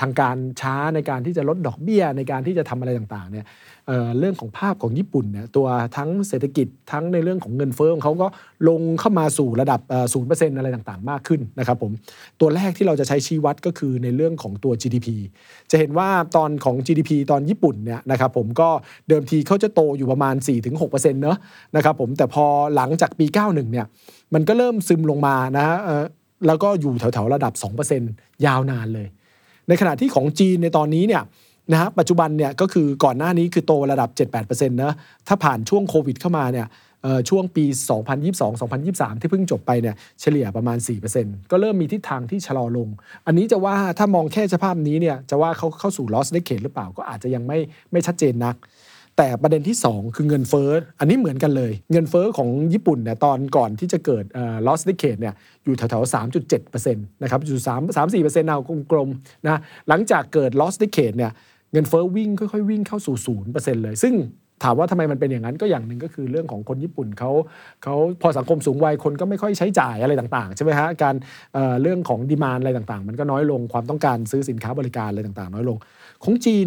[0.00, 3.46] ทางการช้าในการที่จะลดดอกเบี้ยในการที่จะทำอะไรต่างๆเนี่ย
[3.86, 5.66] เเรื่องของภาพของญี่ปุ่นเนี่ยตัว
[5.96, 8.26] ทั้งเศรษฐกิจทั้งในเรื่องของเงินเฟ้อของเขาก็
[8.68, 9.80] ลงเข้ามาสู่ระดับ
[10.12, 11.92] ศูนย์เปอร์เซ็นต์อะไรต่างๆ มากขึ้นนะครับผม
[12.40, 15.08] ตัวแรกที่เราจะใช้ชี้วัดก็คือในเรื่องของตัว GDP
[15.70, 18.68] จะเห็นว่าตอนของ GDP ตอนญี่ปุ่นเนี่ยนะครับผมก็
[19.08, 20.34] เดิมทีเขาจะโตอยู่ประมาณ
[20.74, 21.38] 4-6%เนอะ
[21.76, 22.44] นะครับผมแต่พอ
[22.76, 23.86] หลังจากปี 91 เนี่ย
[24.34, 25.78] มันก็เริ่มซึมลงมานะฮะ
[26.46, 27.52] แล้วก็อยู่แถวๆระดับ
[28.00, 29.08] 2%ยาวนานเลย
[29.68, 31.22] ในขณะที่ของจีนในตอนนี้เนี่ย
[31.70, 34.94] นะฮะปัจจุบันเนี่ยก็คือก่อนหน้านี้คือโตระดับ 7-8%นะ
[35.28, 36.66] ถ้าผ่านช่วงโควิดเข้ามาเนี่ย
[37.02, 37.64] เอ่อช่วงปี
[38.42, 40.78] 2022-2023 ที่เพิ่งจบไปเนี่ยเฉลี่ยประมาณ
[41.14, 42.88] 4%ก็เริ่มมีทิศทางที่ชะลอลง
[43.26, 47.58] อันนี้จะว่าถ้ามองแค่สภาพนี้เนี่ยจะว่าเขาเข้าสู่ loss decade หรือเปล่าก็อาจจะยังไม่
[47.92, 48.56] ไม่ชัดเจนนัก
[49.18, 58.58] แต่ประเด็นที่ 2 คือเงินเฟ้ออันนี้เหมือนกันเลย เงินเฟ้อของญี่ปุ่นเนี่ยตอนก่อนที่จะเกิดเอ่อ loss decade เนี่ยอยู่แถวๆ 3.7%นะครับอยู่3 3 4%เอา
[58.90, 61.32] กลมๆนะหลังจากเกิด loss decade เนี่ย
[61.72, 64.14] เงินเฟ้อวิ่งค่อยๆวิ่งเข้าสู่0%เปอร์เซ็นต์เลย ซึ่ง
[64.62, 67.30] ถามว่าทำไมมันเป็นอย่างนั้นก็อย่างหนึ่งก็คือเรื่องของคนญี่ปุ่นเขา
[67.82, 71.14] เขาพอสังคมสูงวัยคนก็ไม่ค่อยใช้จ่ายอะไรต่างๆใช่ไหมฮะการ
[71.52, 75.76] เเรื่องของดีมานอะไรต่างๆ มันก็น้อยลงความต้องการซื้อสินค้าบริการอะไรต่างๆ น้อยลง
[76.24, 76.66] ของจีน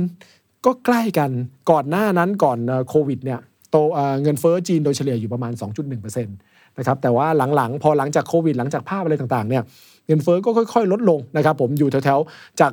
[0.65, 1.31] ก็ใกล้กัน
[1.71, 3.39] ก่อนหน้านั้นก่อนโควิดเนี่ย
[3.71, 6.29] โตเเงินเฟ้อจีนโดยเฉลี่ยอยู่ประมาณ 2.1%น
[6.77, 9.63] นะครับแต่ว่าหลังๆ พอหลังจากโควิด หลังจากภาพอะไรต่างๆเนี่ย
[10.07, 12.71] เงินเฟ้อก็ค่อยๆ ลดลงนะครับผมอยู่แถวๆจาก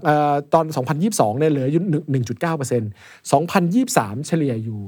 [0.54, 0.64] ตอน
[1.02, 1.82] 2022เนี่ยเหลืออยู่
[2.22, 2.22] 1.9%
[3.32, 4.78] 2023 เฉลี่ยอยู่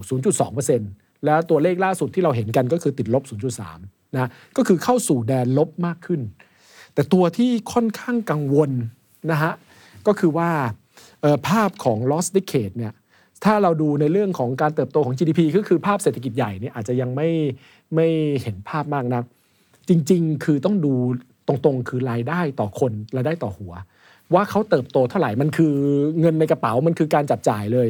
[0.78, 3.22] 0.2%แล้วตัวเลขล่าสุดที่เราเห็นกันก็คือติดลบ
[3.70, 6.20] 0.3นะก็คือเข้าสู่แดนลบมากขึ้น
[6.94, 8.70] แต่ตัวที่ค่อนข้างกังวล
[9.30, 9.52] นะฮะ
[10.06, 10.50] ก็คือว่า
[11.48, 12.92] ภาพของ lost decade เนี่ย
[13.44, 17.28] ถ้าเราดูในเรื่องของการเติบโตของ GDP ก็คือภาพเศรษฐกิจใหญ่เนี่ยอาจจะยังไม่
[17.94, 18.06] ไม่
[18.42, 19.24] เห็นภาพมากนะัก
[19.88, 20.94] จริง ๆ คือต้องดู
[21.48, 23.72] ตรงๆ คือรายได้ต่อคนรายได้ต่อหัว
[24.34, 25.74] ว่าเขาเติบโตเท่าไหร่มันคือ
[26.20, 27.88] เงินในกระเป๋ามันคือการจับจ่ายเลย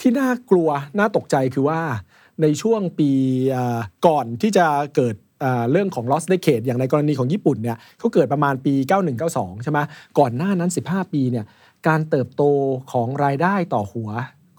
[0.00, 1.80] ที่น่ากลัวน่าตกใจคือว่า
[2.42, 3.10] ในช่วงปี
[4.06, 5.14] ก่อนที่จะเกิด
[5.72, 8.74] เรื่องของ loss decade อย่างในกรณีของญี่ปุ่นเนี่ยเขาเกิดประมาณปี
[9.18, 9.78] 9192 ใช่ไหม
[10.18, 11.44] ก่อนหน้านั้น 15 ปีเนี่ย
[11.88, 12.42] การเติบโต
[12.92, 14.10] ของรายได้ต่อหัว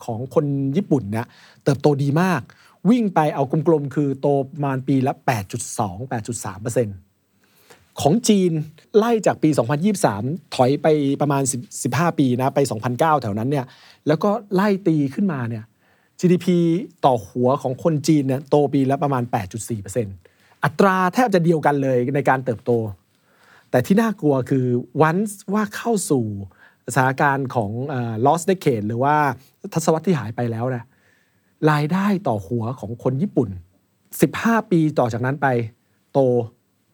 [0.06, 0.46] ของคน
[0.78, 1.26] ญี่ปุ่นเนี่ย
[1.64, 2.42] เติบโตดีมาก
[2.90, 5.14] วิ่งไปเอากลมๆ คือโตประมาณปีละ
[5.64, 7.03] 8.2 8.3%
[8.02, 8.52] ของจีน
[8.98, 9.50] ไล่จากปี
[10.02, 10.88] 2023 ถอยไป
[11.22, 11.44] ประมาณ
[11.82, 12.60] 15 ปีนะไป
[12.92, 13.66] 2009 แถวนั้นเนี่ย
[14.08, 15.64] แล้วก็ไล่ตีขึ้นมาเนี่ย
[16.20, 16.48] GDP
[17.06, 19.24] ต่อหัวของคนจีนเนี่ยโตปีละประมาณ
[19.94, 22.72] 8.4%อัตราแทบจะเดียวกันเลยในการเติบโต
[23.70, 24.66] แต่ที่น่ากลัวคือ
[25.02, 25.18] วัน
[25.54, 26.26] ว่าเข้าสู่
[26.94, 27.72] สถานการณ์ของ
[28.26, 29.16] lost decade หรือว่า
[29.74, 30.84] ทศวรรษที่หายไปแล้วนะ
[31.72, 33.50] รายได้ต่อหัวของคนญี่ปุ่น
[34.10, 35.48] 15 ปีต่อจากนั้นไป
[36.14, 36.20] โต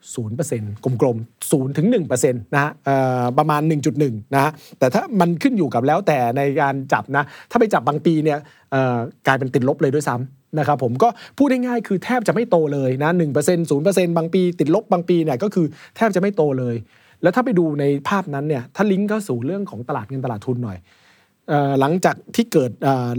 [0.07, 2.71] 0%กลมๆ0ถึง1%นะฮะ
[3.37, 3.61] ประมาณ
[3.97, 8.39] 1.1 นะฮะแต่ถ้ามันขึ้นอยู่กับแล้วแต่ในการจับนะ ถ้าไปจับบางปีเนี่ย
[9.27, 16.75] กลายเป็นติดลบเลยด้วยซ้ำนะครับผมก็พูดง่ายๆคือแทบจะไม่โตเลยนะ1% 0%บางปีติดลบบางปีเนี่ยก็คือแทบจะไม่โตเลย
[17.21, 20.77] แล้วถ้าไปดูในภาพนั้นเนี่ยถ้าลิงก์เข้าสู่เรื่องของตลาดเงินตลาดทุนหน่อย
[21.79, 22.71] หลังจากที่เกิด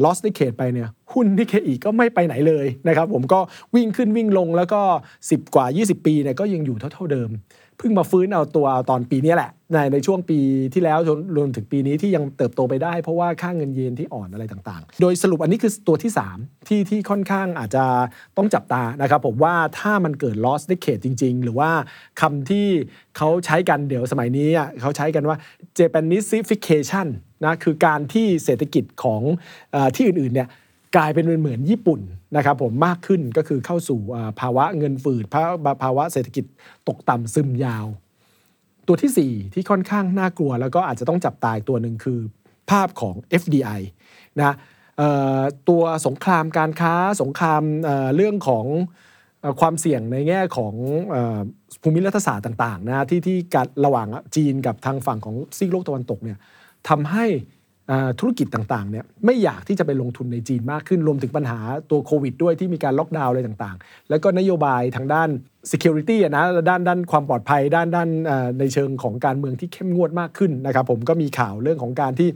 [0.05, 3.41] loss ในเขตไปเนี่ยหุ้นนิเคอีก็ไม่ไปไหนเลยนะครับผมก็
[3.75, 4.81] วิ่งขึ้นวิ่งลงแล้วก็
[5.19, 7.31] 10 กว่า 20 ปีเนี่ยก็ยังอยู่เท่าเดิม
[7.79, 10.39] เพิ่งมาฟื้นเอาตัวตอนปีนี้แหละ ในในช่วงปี
[10.75, 17.85] ที่แล้วจนรวมถึงปีนี้ที่ยังเติบโตไปได้ เพราะว่าค่าเงินเยนที่อ่อนอะไรต่างๆ โดยสรุปอันนี้คือตัวที่ 3 ที่ที่ค่อนข้างอาจจะ
[18.37, 21.71] ต้องจับตานะครับผมว่าถ้ามันเกิด loss decade จริง ๆ หรือว่า
[22.21, 22.67] คำที่
[23.17, 24.49] เขาใช้กันเดี๋ยวสมัยนี้
[24.81, 25.37] เขาใช้กันว่า
[25.79, 27.09] Japanese i f i c a t i o n
[27.45, 29.23] นะคือการที่เศรษฐกิจของ
[29.75, 30.49] อที่อื่นๆเนี่ย
[30.97, 32.01] กลายเป็นเหมือนญี่ปุ่น
[32.37, 34.01] นะครับผมมากขึ้นก็คือเข้าสู่
[34.41, 35.25] ภาวะเงินฝืด
[35.83, 36.45] ภาวะเศรษฐกิจ
[36.89, 37.87] ตกต่ำซึมยาว
[38.87, 42.19] ตัวที่ 4 ที่ค่อนข้างน่ากลัว แล้วก็อาจจะต้องจับตายตัวหนึ่งคือ
[42.71, 43.81] ภาพของ FDI
[44.39, 44.55] นะ
[45.69, 47.63] ตัวสงครามการค้าสงคราม
[48.17, 48.67] เรื่องของ
[49.61, 50.75] ความเสี่ยงในแง่ของ
[51.83, 56.39] ภูมิรัฐศาสตร์ต่างๆนะที่ที่การระหว่างจีนกับทางฝั่งของซีกโลกตะวันตกเนี่ย
[56.89, 57.27] ทำให้
[58.21, 61.59] ธุรกิจต่างๆเนี่ยไม่อยากที่จะไปลงทุนในจีนมากขึ้นรวมถึงปัญหา
[61.91, 65.29] ตัวโควิดด้วยที่มีการล็อกดาวน์อะไรต่างๆ แล้วก็นโยบายทางด้าน
[65.71, 68.09] security นะด้านด้านความปลอดภัยด้านด้าน
[68.59, 72.29] ในเชิงของการเมืองที่เข้มงวดมากขึ้นนะครับผมก็มีข่าวเรื่องของการที่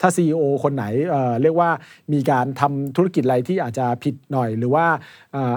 [0.00, 1.70] ถ้า CEO คนไหนเเรียกว่า
[2.12, 4.86] มีการทำธุรกิจอะไรที่อาจจะผิดหน่อย หรือว่า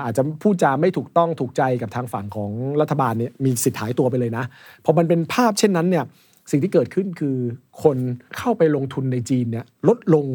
[0.03, 4.45] อาจจะพูดจาไม่ถูกต้องถูกใจกับทางฝั่งของรัฐบาลเนี่ยมีสิทธิ์หายตัวไปเลยนะ
[4.85, 6.05] พอมันเป็นภาพเช่นนั้นเนี่ย
[6.51, 7.37] สิ่งที่เกิดขึ้นคือ
[7.83, 7.97] คน
[8.37, 10.25] เข้าไปลงทุนในจีนเนี่ยลดลง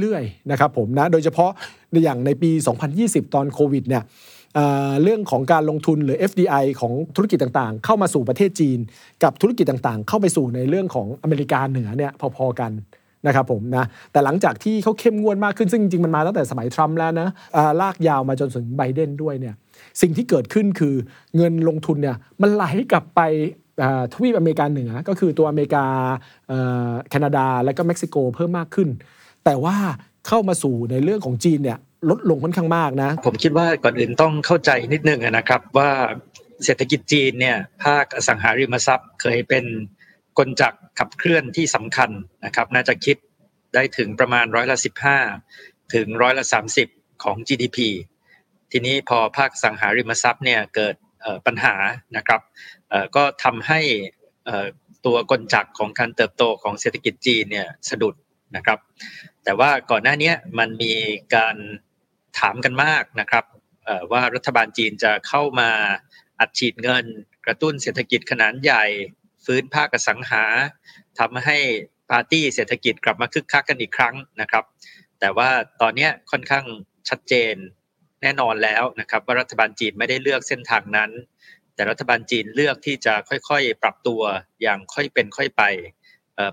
[0.00, 1.50] เรื่อยๆนะครับผมนะโดยเฉพาะ
[2.04, 2.50] อย่างในปี
[2.92, 4.02] 2020 ตอนโควิดเนี่ย
[5.02, 8.78] เรื่องของการลงทุนหรือ FDI ของธุรกิจต่างๆ เข้ามาสู่ประเทศจีน
[9.22, 12.72] กับธุรกิจต่างๆ เข้าไปสู่ในเรื่องของอเมริกาเหนือเนี่ยพอๆกัน
[13.26, 17.28] นะครับผมนะแต่หลังจากที่เขาเข้มงวดมากขึ้นซึ่งจริงๆ มันมาตั้งแต่สมัยทรัมป์แล้วนะ
[17.80, 19.54] ลากยาวมาจนถึงไบเดนด้วยเนี่ย
[20.00, 20.94] สิ่งที่เกิดขึ้นคือ
[21.36, 23.20] เงินลงทุนเนี่ยมันไหลกลับไป
[24.12, 25.84] ทวีปอเมริกาเหนือ ก็คือตัวอเมริกา
[27.10, 28.88] แคนาดาและก็เม็กซิโกเพิ่มมากขึ้น
[29.44, 29.76] แต่ว่า
[30.28, 31.78] เข้ามาสู่ในเรื่องของจีนเนี่ย
[32.10, 35.90] ลดลงค่อนข้างมากนะ ผมคิดว่าก่อนอื่นต้องเข้าใจนิดนึงนะครับว่า
[36.64, 39.64] เศรษฐกิจจีนเนี่ยภาคอสังหาริมทรัพย์เคยเป็น
[40.38, 42.10] กลจักขับเคลื่อนที่สำคัญ
[42.44, 43.16] นะครับน่าจะคิด
[43.74, 45.18] ได้ถึงประมาณร้อยละสิบห้า
[45.94, 46.88] ถึงร้อยละสามสิบ
[47.22, 47.78] ของ GDP
[48.72, 50.94] ทีนี้พอภาคสังหาริมทรัพย์เนี่ยเกิด
[51.46, 51.74] ปัญหา
[52.16, 52.40] นะครับ
[53.16, 53.80] ก็ทำให้
[55.06, 58.14] ตัวกลจักของการเติบโตของเศรษฐกิจจีนเนี่ยสะดุด
[58.56, 58.78] นะครับ
[59.44, 60.92] แต่ว่าก่อนหน้านี้มันมี
[61.34, 61.56] การ
[62.38, 63.44] ถามกันมากนะครับ
[64.12, 65.70] ว่ารัฐบาลจีนจะเข้ามา
[66.40, 67.04] อัดฉีดเงิน
[67.46, 68.84] กระตุ้นเศรษฐกิจขนาดใหญ่
[69.44, 70.44] ฟื้นภาคสังหา
[71.18, 71.58] ทำให้
[72.10, 74.64] ปาร์ตี้เศรษฐกิจกลับมาคึกคักกันอีกครั้งนะครับ
[75.20, 75.48] แต่ว่า
[75.80, 76.64] ตอนนี้ค่อนข้าง
[77.08, 77.54] ชัดเจน
[78.22, 81.10] แน่นอนแล้วนะครับ ว่ารัฐบาลจีนไม่ได้เลือกเส้นทางนั้น
[81.76, 84.22] แต่รัฐบาลจีนเลือกที่จะค่อยๆ ปรับตัว
[84.62, 85.62] อย่างค่อยเป็นค่อยไป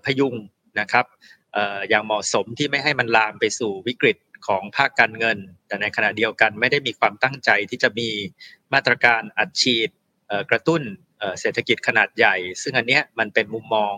[0.05, 0.35] พยุง
[0.79, 1.05] นะครับ
[1.89, 8.09] อย่างเหมาะสมที่ไม่ให้มันลามไปสู่วิกฤตของภาคการเงิน แต่ในขณะเดียวกันไม่ได้มีความตั้งใจที่จะมี
[8.73, 9.89] มาตรการอัดฉีด
[10.49, 10.81] กระตุ้น
[11.39, 13.93] เศรษฐกิจขนาดใหญ่ ซึ่งอันเนี้ยมันเป็นมุมมอง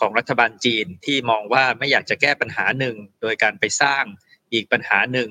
[0.00, 4.04] ของรัฐบาลจีนที่มองว่าไม่อยากจะแก้ปัญหาหนึ่ง โดยการไปสร้าง
[4.52, 5.30] อีกปัญหาหนึ่ง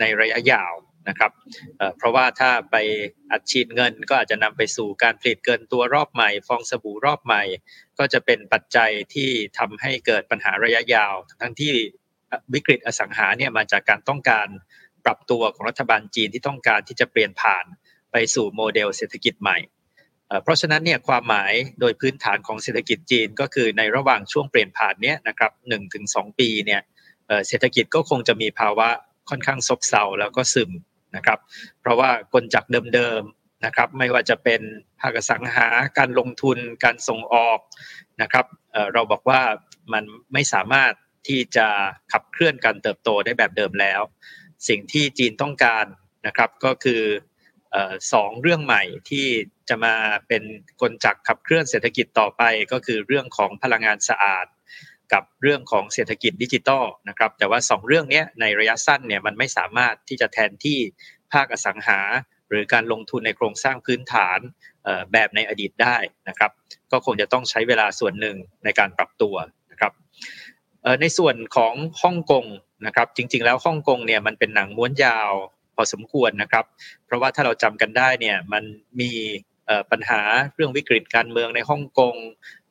[0.00, 0.72] ในระยะยาว
[1.08, 1.32] นะครับ
[1.96, 2.76] เพราะว่าถ้าไป
[3.32, 7.42] อัดฉีดเงินก็อาจจะนำไปสู่การผลิตเกินตัวรอบใหม่ ฟองสบู่รอบใหม่
[7.98, 11.72] ก็จะเป็นปัจจัยที่ทำให้เกิดปัญหาระยะยาว ทั้งที่
[12.54, 14.48] วิกฤตอสังหาเนี่ยมาจากการต้องการ
[15.04, 17.64] ปรับตัวของรัฐบาลจีนที่ต้องการที่จะเปลี่ยนผ่าน
[18.12, 19.58] ไปสู่โมเดลเศรษฐกิจใหม่
[20.42, 26.80] เพราะฉะนั้นเนี่ยความหมายโดยพื้นฐานของเศรษฐกิจจีนก็คือในระหว่างช่วงเปลี่ยนผ่านเนี้ยนะครับหนึ่งถึงสองปีเนี่ย
[27.48, 28.88] เศรษฐกิจก็คงจะมีภาวะ
[29.30, 30.70] ค่อนข้างซบเซาแล้วก็ซึม
[31.16, 31.38] นะครับ
[31.80, 34.60] เพราะว่ากลจักเดิมๆนะครับ ไม่ว่าจะเป็น
[35.00, 37.58] ภาคสังหาการลงทุนการส่งออก
[38.22, 38.46] นะครับ
[38.92, 39.40] เราบอกว่า
[39.92, 40.92] มันไม่สามารถ
[41.28, 41.66] ที่จะ
[42.12, 44.00] ขับเคลื่อนการเติบโตได้แบบเดิมแล้ว
[44.68, 45.86] สิ่งที่จีนต้องการ
[46.26, 47.02] นะครับก็คือ
[48.12, 49.26] สองเรื่องใหม่ที่
[49.68, 49.94] จะมา
[50.28, 50.42] เป็น
[50.80, 54.46] กลจักขับเคลื่อนเศรษฐกิจต่อไป ก็คือเรื่องของพลังงานสะอาด
[55.12, 60.78] กับเรื่องของเศรษฐกิจดิจิตอลนะครับ แต่ว่า 2 เรื่องนี้ในระยะสั้นเนี่ยมันไม่สามารถที่จะแทนที่
[61.32, 62.00] ภาคอสังหา
[62.48, 64.38] หรือการลงทุนในโครงสร้างพื้นฐาน
[65.12, 65.96] แบบในอดีตได้
[66.28, 66.50] นะครับ
[66.92, 69.34] ก็คงจะต้องใช้เวลาส่วนหนึ่งในการปรับตัว
[69.70, 69.92] นะครับ
[71.00, 72.44] ในส่วนของฮ่องกง
[72.86, 75.32] นะครับ จริง ๆ แล้วฮ่องกงเนี่ยมันเป็นหนังม้วนยาว
[75.74, 76.64] พอสมควรนะครับ
[77.06, 78.64] เพราะว่าถ้าเราจำกันได้เนี่ยมัน
[79.00, 79.12] มี
[79.90, 80.20] ปัญหา
[80.54, 82.14] เรื่องวิกฤตการเมืองในฮ่องกง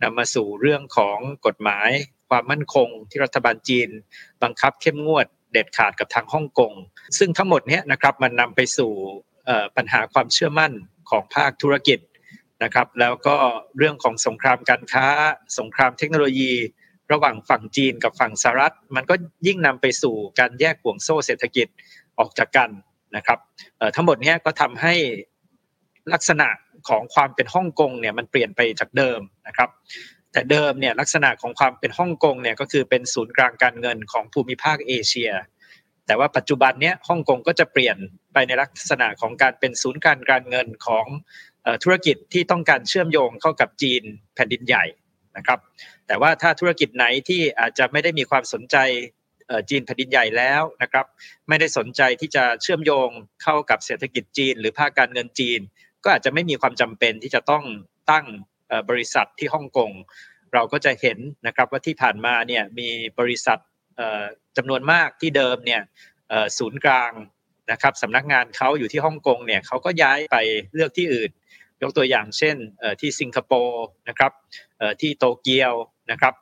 [0.04, 1.90] นำมาสู่เรื่องของกฎหมาย
[2.34, 3.90] ความมั่นคงที่รัฐบาลจีน
[4.44, 6.74] บังคับเข้มงวดเด็ดขาดกับทางฮ่องกง
[7.18, 8.92] ซึ่งทั้งหมดนี้นะครับมันนำไปสู่
[9.76, 10.72] ปัญหาความเชื่อมั่น
[11.10, 12.00] ของภาคธุรกิจ
[12.64, 13.36] นะครับ แล้วก็
[13.78, 15.06] เรื่องของสงครามการค้า
[15.60, 16.52] สงครามเทคโนโลยี
[17.12, 19.16] ระหว่างฝั่งจีนกับฝั่งสหรัฐ มันก็
[19.48, 21.68] ยิ่งนำไปสู่การแยกห่วงโซ่เศรษฐกิจ
[22.20, 22.70] ออกจากกัน
[23.16, 23.40] นะครับ
[23.96, 24.94] ทั้งหมดนี้ก็ทำให้
[26.14, 26.48] ลักษณะ
[26.90, 29.70] ของความเป็นฮ่องกงเนี่ยมันเปลี่ยนไปจากเดิมนะครับ
[30.34, 35.32] แต่เดิมเนี่ยลักษณะของความเป็นฮ่องกงเนี่ยก็คือเป็นศูนย์กลางการเงินของภูมิภาคเอเชีย
[36.08, 37.98] แต่ว่าปัจจุบันเนี้ยฮ่องกงก็จะเปลี่ยน
[38.34, 41.06] ไปในลักษณะของการเป็นศูนย์กลางการเงินของ
[41.84, 44.04] ธุรกิจที่ต้องการเชื่อมโยงเข้ากับจีน
[44.36, 44.86] แผ่นดินใหญ่
[45.38, 45.60] นะครับ
[46.08, 48.78] แต่ว่าถ้าธุรกิจไหนที่อาจจะไม่ได้มีความสนใจ
[49.70, 51.06] จีนแผ่นดินใหญ่แล้วนะครับ
[51.50, 53.10] ไม่ได้สนใจที่จะเชื่อมโยง
[53.44, 55.60] เข้ากับเศรษฐกิจจีน หรือภาคการเงินจีน
[56.04, 57.64] ก็อาจจะไม่มีความจำเป็นที่จะต้อง
[58.12, 58.26] ตั้ง
[58.90, 59.92] บริษัทที่ฮ่องกง
[60.54, 63.60] เราก็จะเห็นนะครับว่าที่ผ่านมาเนี่ยมีบริษัท
[64.58, 65.82] จำนวนมากที่เดิมเนี่ย
[66.58, 67.12] ศูนย์กลาง
[67.72, 70.38] นะครับสำนักงานเขาอยู่ที่ฮ่องกงเนี่ยเขาก็ย้ายไป
[70.74, 71.32] เลือกที่อื่น
[71.82, 72.56] ยกตัวอย่างเช่น
[73.02, 74.32] ที่สิงคโปร์นะครับ
[75.02, 75.74] ที่โตเกียว
[76.12, 76.34] นะครับ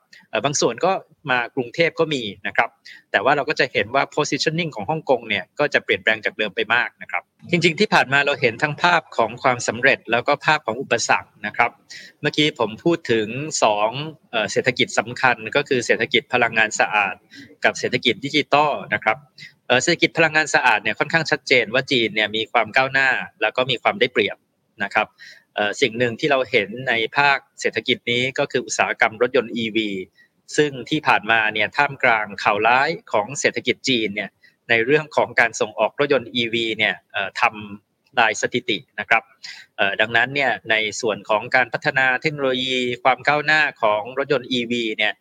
[0.44, 0.92] บางส่วนก็
[1.30, 2.68] มากรุงเทพก็มีนะครับ
[3.12, 11.70] แต่ว่าเราก็จะเห็นว่า positioning ของฮ่องกงเนี่ยก็จะเปลี่ยนแปลงจากเดิมไปมากนะครับ จริงๆที่ผ่านมาเราเห็นทั้งภาพของความสำเร็จแล้วก็ภาพของอุปสรรคนะครับ
[12.20, 13.26] เมื่อกี้ผมพูดถึง
[13.90, 17.14] 2เศรษฐกิจสำคัญก็คือเศรษฐกิจพลังงานสะอาด
[17.64, 19.16] กับเศรษฐกิจดิจิตอลนะครับ
[19.82, 23.08] เศรษฐกิจพลังงานสะอาดเนี่ยค่อนข้างชัดเจนว่าจีนเนี่ยมีความก้าวหน้า
[23.42, 24.36] แล้วก็มีความได้เปรียบ
[24.84, 25.06] นะครับ
[25.80, 29.78] สิ่งหนึ่งที่เราเห็นในภาคเศรษฐกิจนี้ก็คืออุตสาหกรรมรถยนต์ EV
[30.56, 34.30] ซึ่งที่ผ่านมาเนี่ยท่ามกลางข่าวร้ายของเศรษฐกิจจีนเนี่ย
[34.70, 36.94] ในเรื่องของการส่งออกรถยนต์ EV เนี่ย
[37.40, 39.22] ทำลายสถิตินะครับ
[40.00, 45.12] ดังนั้นเนี่ยในส่วนของการพัฒนาเทคโนโลยีความก้าวหน้าของรถยนต์ EV เนี่ย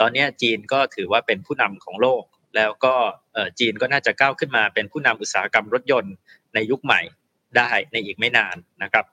[0.00, 2.22] ตอนนี้จีนก็ถือว่าเป็นผู้นำของโลก
[2.56, 2.94] แล้วก็
[3.58, 6.14] จีนก็น่าจะก้าวขึ้นมาเป็นผู้นำอุตสาหกรรมรถยนต์
[6.54, 7.00] ในยุคใหม่
[7.56, 9.04] ได้ในอีกไม่นานนะครับ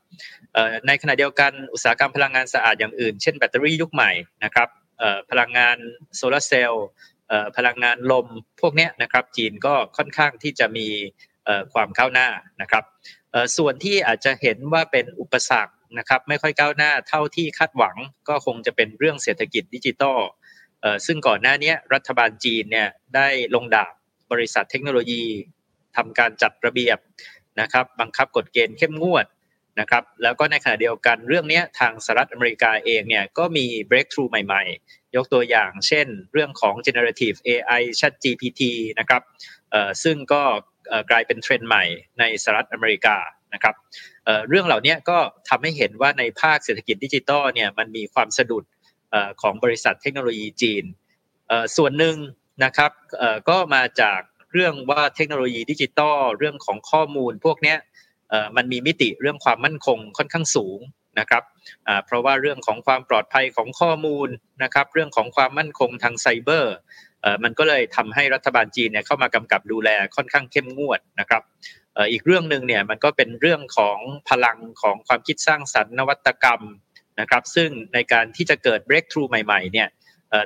[0.88, 4.12] ในขณะเดียวกันอุตสาหกรรมพลังงานสะอาดอย่างอื่น เช่นแบตเตอรี่ยุคใหม่
[4.44, 4.70] นะครับ
[5.32, 5.78] พลังงาน
[6.16, 6.88] โซลาเซลล์
[7.58, 8.28] พลังงานลม
[8.62, 10.88] พวกนี้นะครับจีนก็ค่อนข้างที่จะมี
[11.74, 12.28] ความก้าวหน้า
[12.62, 12.84] นะครับ
[13.58, 17.96] ส่วนที่อาจจะเห็นว่าเป็นอุปสรรคนะครับไม่ค่อยก้าวหน้าเท่าที่คาดหวัง
[18.30, 20.20] ก็คงจะเป็นเรื่องเศรษฐกิจดิจิทัล
[21.06, 23.94] ซึ่งก่อนหน้านี้รัฐบาลจีนเนี่ยได้ลงดาบ
[24.32, 25.24] บริษัทเทคโนโลยี
[25.98, 26.98] ทำการจัดระเบียบ
[27.62, 29.26] นะครับบังคับกฎเกณฑ์เข้มงวด
[29.80, 38.62] นะครับแล้วก็ในขณะเดียวกันเรื่องนี้ทางสหรัฐอเมริกาเองเนี่ยก็มี breakthrough ใหม่ๆ ยกตัวอย่างเช่นเรื่องของ generative AI Chat GPT
[39.00, 39.22] นะครับ
[40.04, 40.42] ซึ่งก็
[41.10, 41.84] กลายเป็นเทรนด์ใหม่
[42.20, 43.18] ในสหรัฐอเมริกา
[43.54, 43.76] นะครับ
[44.50, 45.18] เรื่องเหล่านี้ก็
[45.50, 48.64] ทำให้เห็นว่าในภาคเศรษฐกิจดิจิทัลเนี่ยมันมีความสะดุด
[49.42, 50.84] ของบริษัทเทคโนโลยีจีน
[51.78, 52.16] ส่วนหนึ่ง
[52.64, 52.92] นะครับ
[53.50, 54.20] ก็มาจาก
[54.54, 57.76] เรื่องว่าเทคโนโลยีดิจิตอลเรื่องของข้อมูล พวกนี้
[58.56, 60.80] มันมีมิติเรื่องความมั่นคงค่อนข้างสูง
[61.20, 61.44] นะครับ
[62.06, 64.30] เพราะว่าเรื่องของความปลอดภัยของข้อมูล
[64.64, 66.76] นะครับ เรื่องของความมั่นคงทางไซเบอร์
[67.44, 71.42] มันก็เลยทำให้รัฐบาลจีนเนี่ยเข้ามากำกับดูแลค่อนข้างเข้มงวดนะครับ
[72.12, 73.98] อีกเรื่องหนึ่งเนี่ยมันก็เป็นเรื่องของ
[74.30, 76.62] พลังของความคิดสร้างสรรค์นวัตกรรม
[77.20, 79.88] นะครับ ซึ่งในการที่จะเกิด breakthrough ใหม่ๆเนี่ย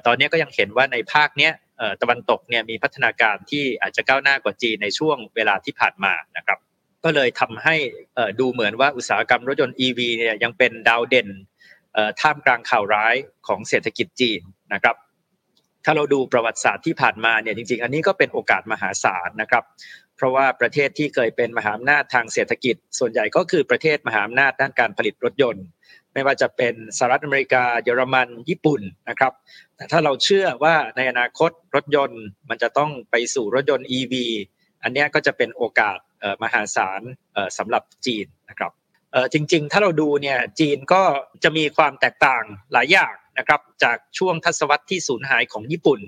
[0.05, 1.53] ตอนนี้ก็ยังเห็นว่าในภาคเนี้ย
[2.01, 6.59] ตะวันตกเนี่ยมีพัฒนาการที่อาจจะก้าวหน้ากว่าจีนในช่วงเวลาที่ผ่านมานะครับ
[7.03, 7.75] ก็เลยทำให้
[8.39, 11.29] ดูเหมือนว่าอุตสาหกรรมรถยนต์ EV เนี่ยยังเป็นดาวเด่น
[12.21, 13.15] ท่ามกลางข่าวร้าย
[13.47, 14.41] ของเศรษฐกิจจีน
[14.73, 14.95] นะครับ
[15.85, 19.63] ถ้าเราดูประวัติศาสตร์ที่ผ่านมาเนี่ยจริงๆ อันนี้ก็เป็นโอกาสมหาศาลนะครับ
[20.15, 25.65] เพราะว่าประเทศที่เคยเป็นมหาอำนาจทางเศรษฐกิจ ส่วนใหญ่ก็คือประเทศมหาอำนาจด้านการผลิตรถยนต์
[26.13, 29.33] ไม่ว่าจะเป็นสหรัฐอเมริกา เยอรมันญี่ปุ่นนะครับ
[29.75, 34.13] แต่ถ้าเราเชื่อว่าในอนาคตรถยนต์มันจะต้องไปสู่รถยนต์ EV
[34.83, 35.97] อันนี้ก็จะเป็นโอกาส
[36.43, 37.01] มหาศาล
[37.57, 38.71] สำหรับจีนนะครับ
[39.33, 41.01] จริง ๆ ถ้าเราดูเนี่ยจีนก็
[41.43, 45.99] จะมีความแตกต่างหลายอย่างนะครับจากช่วงทศวรรษที่สูญหายของญี่ปุ่น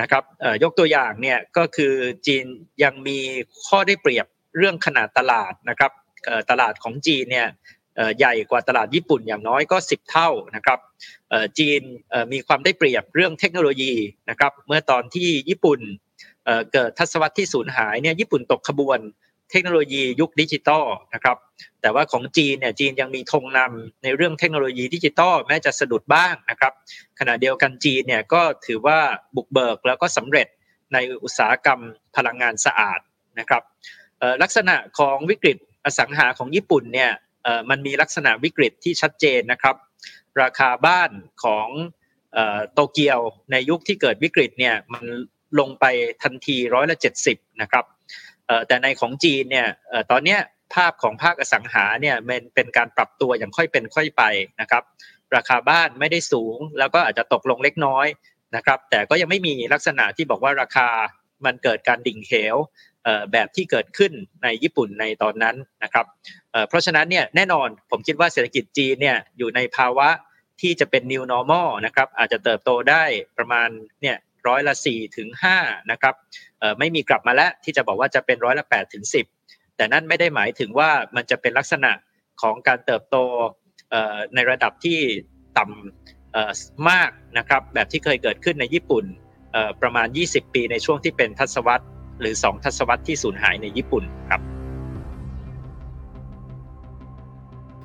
[0.00, 0.24] นะครับ
[0.62, 1.92] ยกตัวอย่างเนี่ยก็คือ
[2.26, 2.44] จีน
[2.82, 3.18] ยังมี
[3.66, 5.92] ข้อได้เปรียบเรื่องขนาดตลาดนะครับ
[6.50, 7.48] ตลาดของจีนเนี่ย
[8.18, 10.78] ใหญ่กว่าตลาดญี่ปุ่นอย่างน้อยก็ 10 เท่านะครับ
[11.58, 11.80] จีน
[12.32, 13.92] มีความได้เปรียบเรื่องเทคโนโลยี
[14.30, 15.80] นะครับเมื่อตอนที่ญี่ปุ่น
[16.72, 18.98] เกิดทศวรรษที่สูญหายเนี่ยญี่ปุ่นตกขบวน
[19.50, 21.36] เทคโนโลยียุคดิจิตอลนะครับ
[21.80, 26.72] แต่ว่าของจีนเนี่ยจีนยังมีธงนำในเรื่องเทคโนโลยีดิจิตอลแม้จะสะดุดบ้างนะครับ
[27.18, 28.98] ขณะเดียวกันจีนเนี่ยก็ถือว่า
[29.36, 30.46] บุกเบิกแล้วก็สำเร็จ
[30.92, 31.80] ในอุตสาหกรรม
[32.16, 33.00] พลังงานสะอาด
[33.38, 33.62] นะครับ
[34.42, 37.10] ลักษณะของวิกฤตอสังหาของญี่ปุ่นเนี่ย
[37.70, 39.76] มันมีลักษณะวิกฤตที่ชัดเจนนะครับ
[40.42, 41.10] ราคาบ้าน
[41.44, 41.68] ของ
[42.72, 43.20] โตเกียว
[43.52, 45.04] ในยุคที่เกิดวิกฤตเนี่ยมัน
[45.58, 45.84] ลงไป
[46.22, 47.84] ทันทีร้อยละเจ็ดสิบนะครับ
[48.66, 49.68] แต่ในของจีนเนี่ย
[50.10, 50.36] ตอนนี้
[50.74, 54.22] ภาพของภาคอสังหาเนี่ยมันเป็นการปรับตัวอย่างค่อยเป็นค่อยไป
[54.60, 54.82] นะครับ
[55.36, 58.06] ราคาบ้านไม่ได้สูงแล้วก็อาจจะตกลงเล็กน้อย
[58.56, 60.88] นะครับ แต่ก็ยังไม่มีลักษณะที่บอกว่าราคา
[61.44, 62.56] มันเกิดการดิ่งเหว
[63.32, 66.06] แบบที่เกิดขึ้นในญี่ปุ่นในตอนนั้นนะครับ
[66.68, 70.08] เพราะฉะนั้นเนี่ยแน่นอนผมคิดว่าเศรษฐกิจจีนเนี่ยอยู่ในภาวะ
[70.60, 73.02] ที่จะเป็น new normal นะครับอาจจะเติบโตได้
[73.38, 73.68] ประมาณ
[74.02, 74.16] เนี่ย
[74.48, 75.58] ร้อยละสี่ถึงห้า
[75.90, 76.14] นะครับ
[76.78, 79.26] ไม่มีกลับมาแล้วที่จะบอกว่าจะเป็นร้อยละแปดถึงสิบ
[79.76, 81.92] แต่นั่นไม่ได้หมายถึงว่ามันจะเป็นลักษณะ
[82.42, 83.16] ของการเติบโต
[84.34, 84.98] ในระดับที่
[85.58, 89.04] ต่ำมากนะครับแบบที่เคยเกิดขึ้นในญี่ปุ่น
[89.82, 91.86] ประมาณ 20 ปีในช่วงที่เป็นทศวรรษ
[92.20, 94.42] หรือ 2 ทศวรรษที่สูญหายในญี่ปุ่นครับ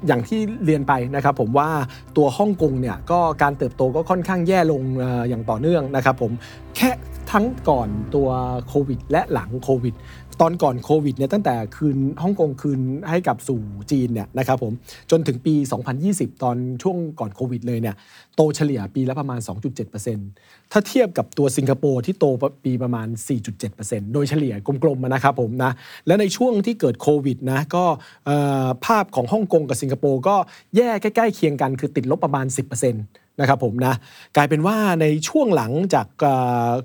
[0.07, 1.69] อย่างที่เรียนไปนะครับผมว่า
[2.17, 4.81] ตัวฮ่องกงเนี่ยก็การเติบโตก็ค่อนข้างแย่ลง
[5.29, 6.31] อย่างต่อเนื่องนะครับผม
[6.75, 6.89] แค่
[7.31, 8.29] ทั้งก่อนตัว
[8.67, 9.95] โควิดและหลังโควิด
[10.39, 14.73] ตอนก่อนโควิดเนี่ยตั้งแต่คืนฮ่องกงคืนให้กับสู่จีนเนี่ยนะครับผม
[15.11, 15.53] จนถึงปี
[15.99, 17.95] 2020 ตอนช่วงก่อนโควิดเลยเนี่ย
[18.35, 19.39] โตเฉลี่ยปีละประมาณ
[20.05, 22.25] 2.7%ถ้าเทียบกับตัวสิงคโปร์ที่โต
[22.65, 23.07] ปีประมาณ
[23.61, 25.71] 4.7%โดยเฉลี่ยกลมๆนะครับผมนะ
[26.07, 27.85] และในช่วงที่เกิดโควิดนะก็
[28.85, 30.35] ภาพของฮ่องกงกับสิงคโปร์ก็
[30.75, 33.93] แย่ใกล้ๆเคียงกันคือติดลบประมาณ 10% นะครับผมนะ
[34.35, 36.07] กลายเป็นว่าในช่วงหลังจาก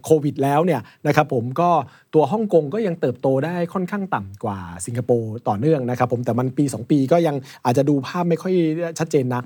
[0.04, 1.70] โควิดแล้วเนี่ยนะครับผมก็
[2.14, 8.54] ตัวฮ่องกงก็ยังเติบโตได้ค่อนข้างต่ำกว่าสิงคโปร์ต่อเนื่องนะครับผมแต่มันปี 2 ปีก็ยังอาจจะดูภาพไม่ค่อย
[8.98, 9.44] ชัดเจนนัก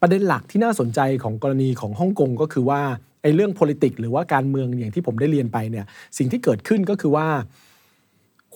[0.00, 2.80] ประเด็นหลักที่น่าสนใจของกรณีของฮ่องกงก็คือว่า
[3.22, 5.86] ไอ้เรื่อง politics หรือว่าการเมืองอย่างที่ผมได้เรียนไปเนี่ย
[6.18, 7.26] สิ่งที่เกิดขึ้นก็คือว่า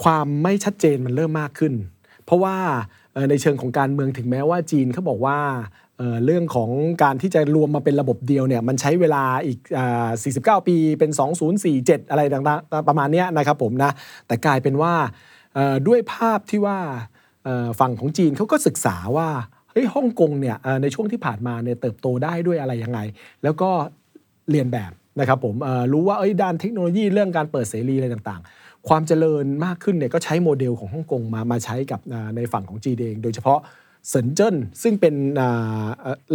[0.03, 1.75] ความไม่ชัดเจนมันเริ่มมากขึ้น
[2.25, 2.57] เพราะว่า
[3.31, 5.38] ในเชิงของการเมืองถึงแม้ว่าจีนเขาบอกว่า
[6.25, 6.71] เรื่องของ
[7.03, 9.59] การที่จะรวมมาเป็นระบบเดียวเนี่ยมันใช้เวลาอีก
[10.15, 11.11] 49 ปีเป็น
[11.61, 13.91] 2047 อะไรต่างๆ ประมาณนี้นะครับผมนะ
[14.27, 14.95] แต่กลายเป็นว่า
[15.89, 16.79] ด้วยภาพที่ว่า
[17.81, 19.29] ฝั่งของจีนเขาก็ศึกษาว่า
[19.71, 22.99] เฮ้ยฮ่องกงเนี่ยในช่วงที่ผ่านมาเนี่ยเติบโตได้ด้วยอะไรยังไง
[23.43, 23.71] แล้วก็
[24.51, 25.55] เรียนแบบนะครับผม
[25.93, 32.01] รู้ว่าเอ้ยด้านเทคโนโลยีเรื่องการเปิดเสรีอะไรต่างๆ ความเจริญมากขึ้นเนี่ยก็ใช้โมเดลของฮ่องกงมามาใช้กับ
[32.37, 33.61] ในฝั่งของจีนเอง โดยเฉพาะ
[34.09, 35.15] เซินเจิ้นซึ่งเป็น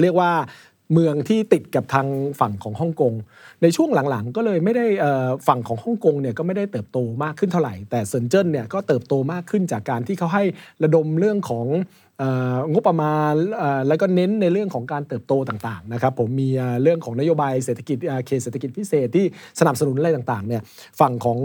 [0.02, 0.32] เรียกว่า
[0.94, 2.08] เมืองที่ติดกับทาง
[2.40, 3.14] ฝั่งของฮ่องกง
[3.62, 4.86] ในช่วงหลังๆ ก็เลยไม่ได้
[5.48, 10.44] ฝั่งของฮ่องกงเนี่ยก็ไม่ได้เติบโตมากขึ้นเท่าไหร่ แต่เซินเจิ้นเนี่ยก็เติบโตมากขึ้นจากการที่เขาให้
[10.84, 11.68] ระดมเรื่องของ
[12.72, 13.34] งบประมาณ
[13.88, 16.50] แล้วก็เน้นในเรื่องของการเติบโตต่างๆนะครับผมมี
[16.84, 19.26] เรื่องของนโยบายเศรษฐกิจเคเศรษฐกิจพิเศษที่
[19.60, 20.62] สนับสนุนอะไรต่างๆเนี่ย
[21.00, 21.40] ฝั่งของ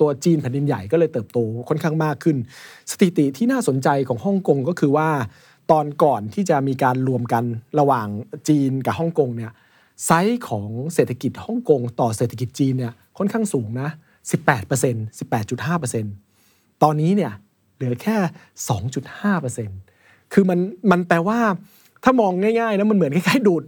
[0.00, 2.36] ตัวจีนแผ่นดินใหญ่ก็เลยเติบโตค่อนข้างมากขึ้น
[2.90, 5.08] สถิติที่น่าสนใจของฮ่องกงก็คือว่า
[5.70, 7.44] ตอนก่อนที่จะมีการรวมกัน
[7.78, 8.08] ระหว่าง
[8.48, 9.52] จีนกับฮ่องกงเนี่ย
[10.06, 13.88] ไซส์ของเศรษฐกิจฮ่องกงต่อเศรษฐกิจจีนเนี่ยค่อนข้างสูงนะ
[14.50, 15.20] 18%
[16.00, 17.32] 18.5%ตอนนี้เนี่ย
[17.76, 18.16] เหลือแค่
[19.64, 20.58] 2.5%คือมัน
[20.90, 21.38] มันแปลว่า
[22.04, 23.62] ถ้ามองง่ายๆนะมันเหมือนคล้ายๆดูด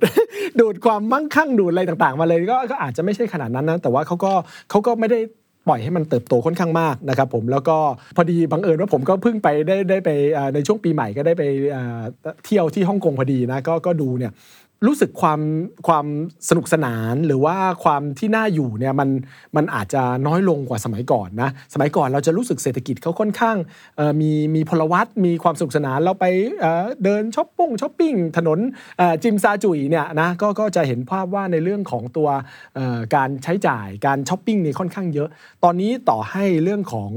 [0.60, 4.32] ดูดความมั่งคั่งดูดอะไรต่างๆ มาเลยก็ก็อาจจะไม่ใช่ขนาดนั้นนะแต่ว่าเขาก็
[4.70, 5.18] เขาก็ไม่ได้
[5.68, 7.76] ปล่อยให้มันเติบโตค่อนข้างมากนะครับผมแล้วก็
[8.16, 10.10] พอดีบังเอิญว่าผมก็เพิ่งไปได้ได้ไป
[10.54, 11.42] ในช่วงปีใหม่ก็ได้ไป
[12.44, 14.32] เที่ยวที่ฮ่องกงพอดีนะก็ก็ดูเนี่ย
[14.86, 15.40] รู้สึกความ
[15.88, 16.06] ความ
[16.48, 19.08] สนุกสนานหรือว่าความที่น่าอยู่เนี่ยมัน
[19.56, 23.56] มันอาจจะน้อยลงกว่าสมัยก่อนนะสมัยก่อนเราจะรู้สึกเศรษฐกิจเขาค่อนข้าง
[24.20, 26.24] มีมีพลวัตมีความสนุกสนานเราไป
[26.60, 28.58] เเดินช้อปปิ้งช้อปปิ้งถนน
[29.22, 32.28] จิมซาจุยเนี่ยนะก็ก็จะเห็นภาพว่าในเรื่องของตัว
[33.14, 35.28] การใช้จ่ายการช้อปปิ้งนี่ค่อนข้างเยอะ
[35.64, 37.10] ตอนนี้ต่อให้เรื่องของ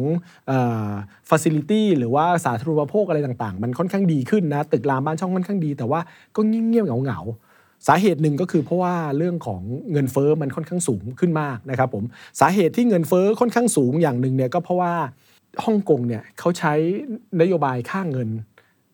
[0.47, 0.89] เอ่อ
[1.30, 5.99] facility หรือว่าสาธารณูปโภคอะไรต่างๆ มันค่อนข้างดีขึ้นนะตึกรามบ้านช่องค่อนข้างดี แต่ว่า
[6.36, 7.36] ก็เงียบๆเหงาๆ
[7.88, 9.61] สาเหตุหนึ่งก็คือเพราะว่าเรื่องของ
[9.91, 12.03] เงินเฟอ้อมันค่อนข้างสูงขึ้นมากนะครับผม
[12.41, 14.93] สาเหตุที่เงินเฟอ้อค่อนข้างสูงอย่างหนึ่งเนี่ยก็เพราะว่า
[15.65, 16.73] ฮ่องกงเนี่ยเขาใช้
[17.41, 18.29] นโยบายค่าเงิน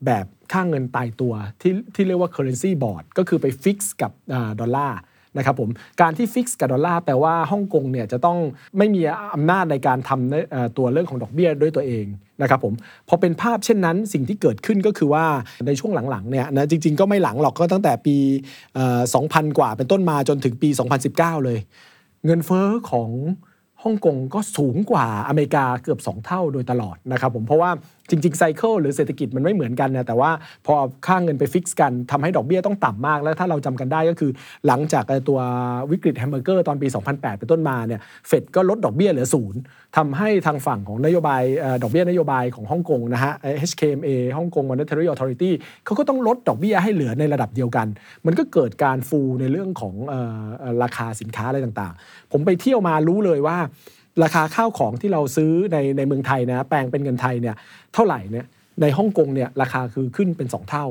[0.06, 5.00] แบบค่าเงินตายตัวที่ที่เรียกว่า currency board ก็คือไปฟิกซ์กับอดอลลาร์
[5.38, 5.70] นะครับผม
[6.02, 8.38] การที่ฟิกซ์กับดอลลาร์แปลว่าฮ่องกงเนี่ยจะต้อง
[8.78, 9.02] ไม่มี
[9.34, 12.06] อำนาจในการทำตัวเรื่องของดอกเบี้ยด้วยตัวเอง
[12.42, 12.74] นะครับผม
[13.08, 15.26] พอเป็นภาพเช่นนั้นสิ่งที่เกิดขึ้นก็คือว่า
[15.68, 18.16] ในช่วงหลังๆเนี่ยนะจริงๆก็ไม่หลังหรอกก็ตั้งแต่ปี
[18.88, 20.70] 2000 กว่าเป็นต้นมาจนถึงปี
[21.08, 21.60] 2019 เลย
[22.26, 23.10] เงินเฟ้อของ
[23.84, 27.72] ฮ่องกงก็สูงกว่าอเมริกาเกือบ 2 เท่าโดยตลอดนะครับผมเพราะว่า
[28.12, 30.32] จริงๆไซเคิลหรือเศรษฐกิจมันไม่เหมือนกันนะแต่ว่า
[30.66, 30.74] พอ
[31.08, 34.32] ค่าเงินไป fix กันทำให้ดอกเบี้ยต้องต่ำมาก แล้วถ้าเราจำกันได้ก็คือ
[34.68, 35.40] หลังจากตัว
[35.92, 39.60] วิกฤตแฮมเบอร์เกอร์ตอนปี 2008 เป็นต้นมาเนี่ยเฟดก็ลดดอกเบี้ยเหลือศูนย์
[39.98, 41.42] ทำให้ทางฝั่งของนโยบาย
[41.84, 43.34] ดอกเบี้ยนโยบายของฮ่องกงนะฮะ
[43.70, 45.52] HKMA ฮ่องกง Monetary Authority
[45.86, 47.88] เขาก็ต้องลดดอกเบี้ยให้เหลือในระดับเดียวกัน
[48.26, 50.16] มันก็เกิดการฟูในเรื่องของเอ่
[50.64, 53.58] อราคาสินค้าอะไรต่างๆ ผมไปเที่ยวมารู้เลยว่า
[54.24, 57.56] ราคาข้าวของที่เราซื้อในในเมืองไทยนะแปลงเป็นเงินไทยเนี่ย
[57.94, 58.46] เท่าไหร่เนี่ย
[58.82, 60.88] ในฮ่องกงเนี่ยราคาคือขึ้นเป็น 2 เท่า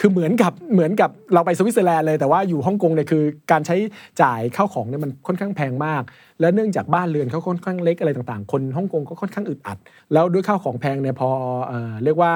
[0.00, 3.76] คือเหมือนกับเหมือนกับเราไปสวิตเซอร์แลนด์เลยแต่ว่าอยู่ฮ่องกงเนี่ยคือการใช้
[4.22, 6.02] จ่ายข้าวของเนี่ยมันค่อนข้างแพงมาก
[6.40, 9.78] และเนื่องจากบ้านเรือนเขาค่อนข้างเล็กอะไรต่างๆ คนฮ่องกงก็ค่อนข้างอึดอัด
[10.12, 11.30] แล้วด้วยข้าวของแพงเนี่ยพอ
[11.66, 12.32] เอ่อเรียกว่า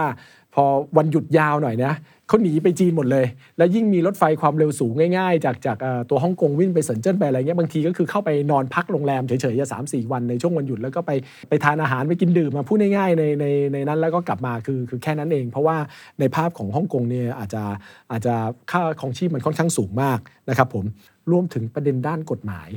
[0.54, 0.64] พอ
[0.96, 1.92] วันหยุดยาวหน่อยนะ
[2.28, 3.26] เขาหนีไปจีนหมดเลย
[3.58, 5.78] แล้วยิ่งมีรถไฟความเร็วสูงง่ายๆ จากจาก
[6.10, 11.10] ตัวฮ่องกงวิ่งไปเซินเจิ้นไปอะไรเงี้ยบางทีก็คือเข้าไปนอนพักโรงแรมเฉยๆสามสี่วันในช่วงวันหยุดแล้วก็ไป
[11.48, 15.76] ไปทานอาหารไปกินดื่มมาพูดง่ายๆในในในนั้นแล้วก็กลับมาคือคือแค่นั้นเอง เพราะว่า
[16.20, 17.62] ในภาพของฮ่องกงเนี่ยอาจจะ
[18.10, 18.34] อาจจะ
[18.70, 20.18] ค่าของชีพมันค่อนข้างสูงมาก
[20.48, 20.84] นะครับผม
[21.30, 22.68] รวมถึงประเด็นด้านกฎหมาย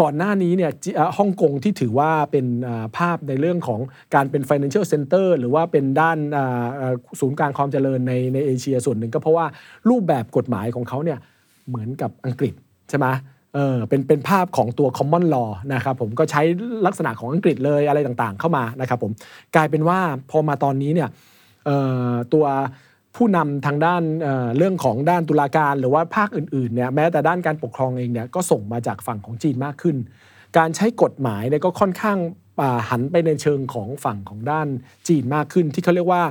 [0.00, 0.70] ก่อนหน้านี้เนี่ย
[1.18, 2.46] ฮ่องกงที่ถือว่าเป็น
[2.96, 3.80] ภาพในเรื่องของ
[4.14, 6.18] การเป็น financial center หรือว่าเป็นด้าน
[7.20, 9.46] ศูนย์กลางความเจริญในในเอเชียส่วนหนึ่งก็เพราะว่า
[9.88, 11.18] รูปแบบกฎหมายของเขาเนี่ย
[11.68, 12.54] เหมือนกับอังกฤษ
[12.88, 13.06] ใช่ไหม
[13.54, 16.42] เออเป็นเป็นภาพของตัว common law นะครับผมก็ใช้
[16.86, 19.12] ลักษณะของอังกฤษเลยอะไรต่างๆเข้ามานะครับผม
[19.54, 19.98] กลายเป็นว่า
[20.30, 21.08] พอมาตอนนี้เนี่ย
[22.32, 22.46] ตัว
[23.18, 24.02] ผู้นำทางด้าน
[24.56, 29.96] เรื่องของด้านตุลาการ หรือว่าภาคอื่นๆเนี่ยแม้แต่ด้านการปกครองเองเนี่ยก็ส่งมาจากฝั่งของจีนมากขึ้น
[30.58, 32.18] การใช้กฎหมายเนี่ยก็ค่อนข้าง
[32.88, 34.68] หันไปในเชิงของฝั่งของด้าน
[35.08, 36.22] จีนมากขึ้น ที่เขาเรียกว่า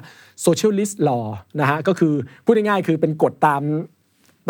[0.45, 1.25] socialist law
[1.59, 2.13] นะฮะก็คือ
[2.45, 3.63] พูดง่ายๆคือเป็นกฎตาม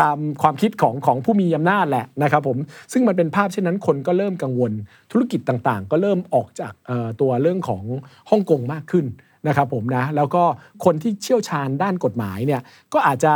[0.02, 2.58] ตามความคิดของของผู้มีอำนาจแหละนะครับผม
[2.92, 4.72] ซึ่งมันเป็นภาพเช่นนั้นคนก็เริ่มกังวล
[5.12, 6.74] ธุรกิจต่างๆ ก็เริ่มออกจาก
[7.22, 7.84] ตัวเรื่องของ
[8.30, 9.06] ฮ่องกงมากขึ้น
[9.48, 10.44] นะครับผมนะแล้วก็
[10.86, 12.62] คนที่เชี่ยวชาญด้านกฎหมายเนี่ย
[12.94, 13.34] ก็อาจจะ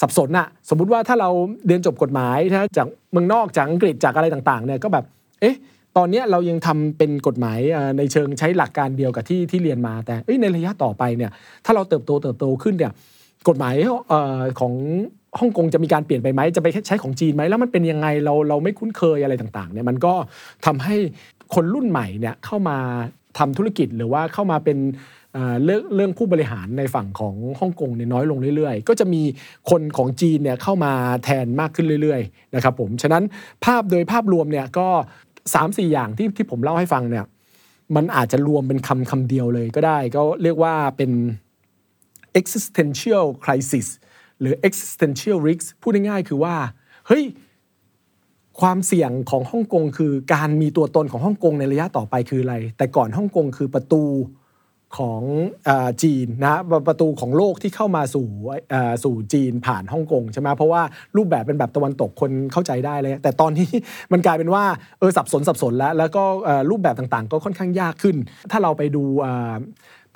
[0.00, 1.30] สับสนอะสมมุติว่าถ้าเรา
[1.66, 5.04] เรียนจบกฎหมายนะจากเมืองนอกจากอังกฤษจากอะไรต่างๆเนี่ยก็แบบ
[5.40, 5.56] เอ๊ะ
[5.96, 7.58] ตอนนี้เรายังทำเป็นกฎหมาย
[7.98, 11.30] ในเชิงใช้หลักการเดียวกับที่ที่เรียนมาแต่ในระยะต่อไปเนี่ย
[11.64, 12.92] ถ้าเราเติบโตเติบโตขึ้นเนี่ย
[13.48, 13.74] กฎหมาย
[14.12, 14.74] ออของ
[15.40, 20.14] ฮ่องกงจะมีการเปลี่ยนไปไหมจะไปใช้ของจีนไหมแล้วมันเป็นยังไงเราเราไม่คุ้นเคยอะไรต่างๆเนี่ยมันก็
[20.66, 20.96] ทำให้
[21.54, 22.78] คนรุ่นใหม่เนี่ยเข้ามา
[23.38, 24.78] ทำธุรกิจหรือว่าเข้ามาเป็น
[25.64, 29.22] เรื่องเรื่องผู้บริหารในฝั่งของฮ่องกงเนี่ยน้อยลงเรื่อยๆ ก็จะมี
[29.70, 30.92] คนของจีนเนี่ยเข้ามา
[31.24, 33.24] แทนมากขึ้นเรื่อยๆนะครับผมฉะนั้น
[33.64, 34.88] ภาพโดยภาพรวมเนี่ยก็
[35.54, 37.24] สามสี่อย่างที่ที่ผมเล่าให้ฟังเนี่ย
[37.96, 41.10] มันอาจจะรวมเป็นคำคำเดียวเลยก็ได้ก็เรียกว่าเป็น
[42.40, 43.88] existential crisis
[44.40, 46.54] หรือ existential risk พูดง่ายๆคือว่า
[47.06, 47.24] เฮ้ย
[48.60, 54.02] ความเสี่ยงของฮ่องกงคือการมีตัวตนของฮ่องกงในระยะต่อไปคืออะไร แต่ก่อนฮ่องกงคือประตู
[54.98, 55.22] ของ
[55.68, 55.70] อ
[56.02, 58.28] จีนนะประประตูของโลกที่เข้ามาสู่
[59.04, 60.82] สู่จีนผ่านฮ่องกงใช่ไหมเพราะว่า
[61.16, 63.68] รูปแบบเป็นแบบตะวันตกคนเข้าใจได้เลย แต่ตอนนี้
[64.12, 64.64] มันกลายเป็นว่า
[64.98, 66.22] เออสับสนสับสนแล้ว แล้วก็
[66.70, 68.16] รูปแบบต่างๆ ก็ค่อนข้างยากขึ้น
[68.50, 69.04] ถ้าเราไปดู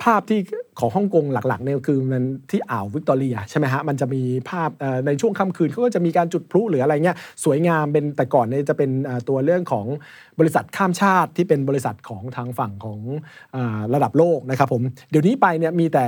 [0.03, 0.39] ภาพที่
[0.79, 4.69] ของฮ่องกงหลักๆเนี่ยคือมันที่อ่าววิกตอเรียใช่ไหมฮะมันจะมีภาพ
[5.05, 8.89] ในช่วงค่ำคืนเขาก็จะมีการจุดพลุหรืออะไรเงี้ยสวยงามเป็นแต่ก่อนเนี่ยจะเป็น
[9.29, 9.85] ตัวเรื่องของ
[10.39, 12.99] บริษัทข้ามชาติที่เป็นบริษัทของทางฝั่งของ
[13.55, 13.57] อ
[13.93, 16.07] ระดับโลกนะครับผมเดี๋ยวนี้ไปเนี่ยมีแต่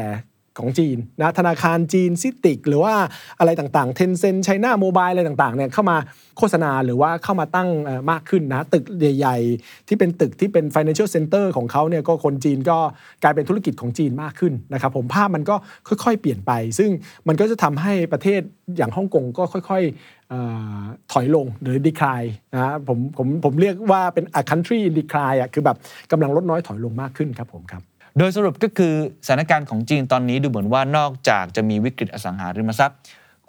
[0.60, 2.94] ของจีนนะธนาคารจีนซิติก หรือว่า
[3.40, 5.98] อะไรต่างๆเทนเซ็นไชน่าโมบายอะไรต่างๆเนี่ยเข้ามา
[6.38, 7.70] โฆษณาหรือว่าเข้ามาตั้ง
[8.12, 12.78] มากขึ้นนะตึกใหญ่ๆ ที่เป็นตึกที่เป็น financial center ของเขาเนี่ยก็คนจีนก็
[13.24, 15.56] กลายเป็นธุรกิจของจีนมากขึ้นนะครับผมภาพมันก็
[15.88, 16.90] ค่อยๆ เปลี่ยนไป ซึ่ง
[17.28, 18.42] มันก็จะทำให้ประเทศ
[18.78, 25.78] อย่างฮ่องกงก็ค่อยๆถอยลงหรือ decline นะผมผมผมเรียกว่าเป็น a country in decline อะคือแบบ
[26.12, 27.84] กำลังลดน้อยถอยลงมากขึ้นครับผมครับ
[28.18, 28.94] โดยสรุปก็คือ
[29.26, 33.00] สถานการณ์ของจีนตอนนี้ดูเหมือนว่านอกจากจะมีวิกฤตอสังหาริมทรัพย์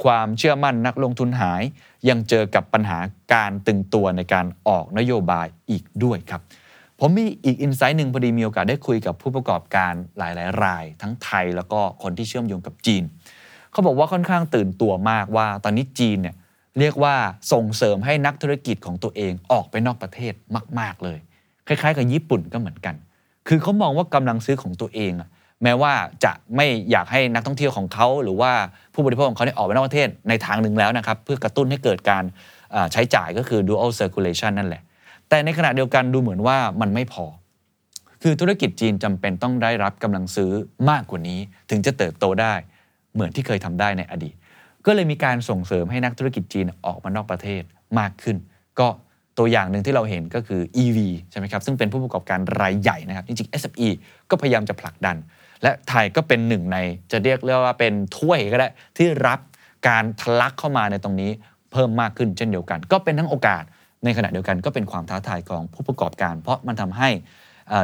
[0.04, 1.62] ความเชื่อมั่นนักลงทุนหาย
[2.08, 2.98] ยังเจอกับปัญหา
[3.34, 6.40] การตึงตัวในการออกนโยบายอีกด้วยครับ
[7.00, 13.02] ผมมีอีกอินไซต์หนึ่งพอดีมีโอกาสได้คุยกับผู้ประกอบการหลายๆ ราย ทั้งไทยแล้วก็คนที่เชื่อมโยงกับจีน
[13.72, 16.36] เขาบอกว่าค่อนข้างตื่นตัวมากว่า ตอนนี้จีนเนี่ย
[16.78, 17.14] เรียกว่า
[17.52, 20.34] ส่งเสริมให้นักธุรกิจของตัวเองออกไปนอกประเทศ
[20.78, 21.18] มาก ๆเลย
[21.66, 22.94] คล้าย ๆ กับญี่ปุ่นก็เหมือนกัน
[23.48, 25.12] คือเขามองว่ากำลังซื้อของตัวเอง
[25.62, 25.92] แม้ว่า
[26.24, 28.52] จะไม่อยากให้นักท่องเที่ยวของเขาหรือว่า
[28.94, 32.24] ผู้บริโภคของเขาได้ออกไปนอกประเทศในทางหนึ่งแล้วนะครับ เพื่อกระตุ้นให้เกิดการ
[32.92, 34.82] ใช้จ่ายก็คือ dual circulation นั่นแหละ
[35.28, 37.24] แต่ในขณะเดียวกันดูเหมือนว่ามันไม่พอ
[38.22, 40.50] คือธุรกิจจีนจำเป็นต้องได้รับกำลังซื้อ
[40.90, 41.38] มากกว่านี้
[41.70, 42.54] ถึงจะเติบโตได้
[43.14, 44.34] เหมือนที่เคยทำได้ในอดีต
[44.86, 47.62] ก็เลยมีการส่งเสริมให้นักธุรกิจจีนออกมานอกประเทศ
[47.98, 48.36] มากขึ้น
[48.78, 48.88] ก็
[49.38, 50.98] ตัวอย่างหนึ่งที่เราเห็นก็คือ EV
[51.30, 53.88] ใช่ไหมครับซึ่งเป็นผู้ประกอบการรายใหญ่นะครับจริงๆ SME
[54.30, 55.16] ก็พยายามจะผลักดัน
[55.62, 56.78] และไทยก็เป็นหนึ่งใน
[57.12, 59.40] จะเรียกเรียกว่าเป็นถ้วยก็ได้ที่รับ
[59.88, 61.30] การทะลักเข้ามาในตรงนี้
[61.72, 63.64] เพิ่มมากขึ้นเช่นเดียวกัน ก็เป็นทั้งโอกาส
[64.04, 67.08] ในขณะเดียวกันก็เป็นความท้าทายของผู้ประกอบการ เพราะมันทำให้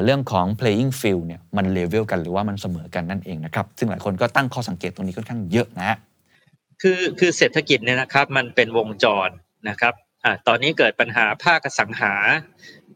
[0.04, 5.96] เรื่องของ playing field เนี่ยมันเลเวลกันหรือว่ามันเสมอกันนั่นเองนะครับ ซึ่งหลายคนก็ตั้งข้อสังเกตตรงนี้ค่อนข้างเยอะนะ
[6.82, 9.28] คือคือเศรษฐกิจเนี่ยนะครับมันเป็นวงจร
[9.68, 9.94] นะครับ
[10.46, 12.14] ตอนนี้เกิดปัญหาภาคอสังหา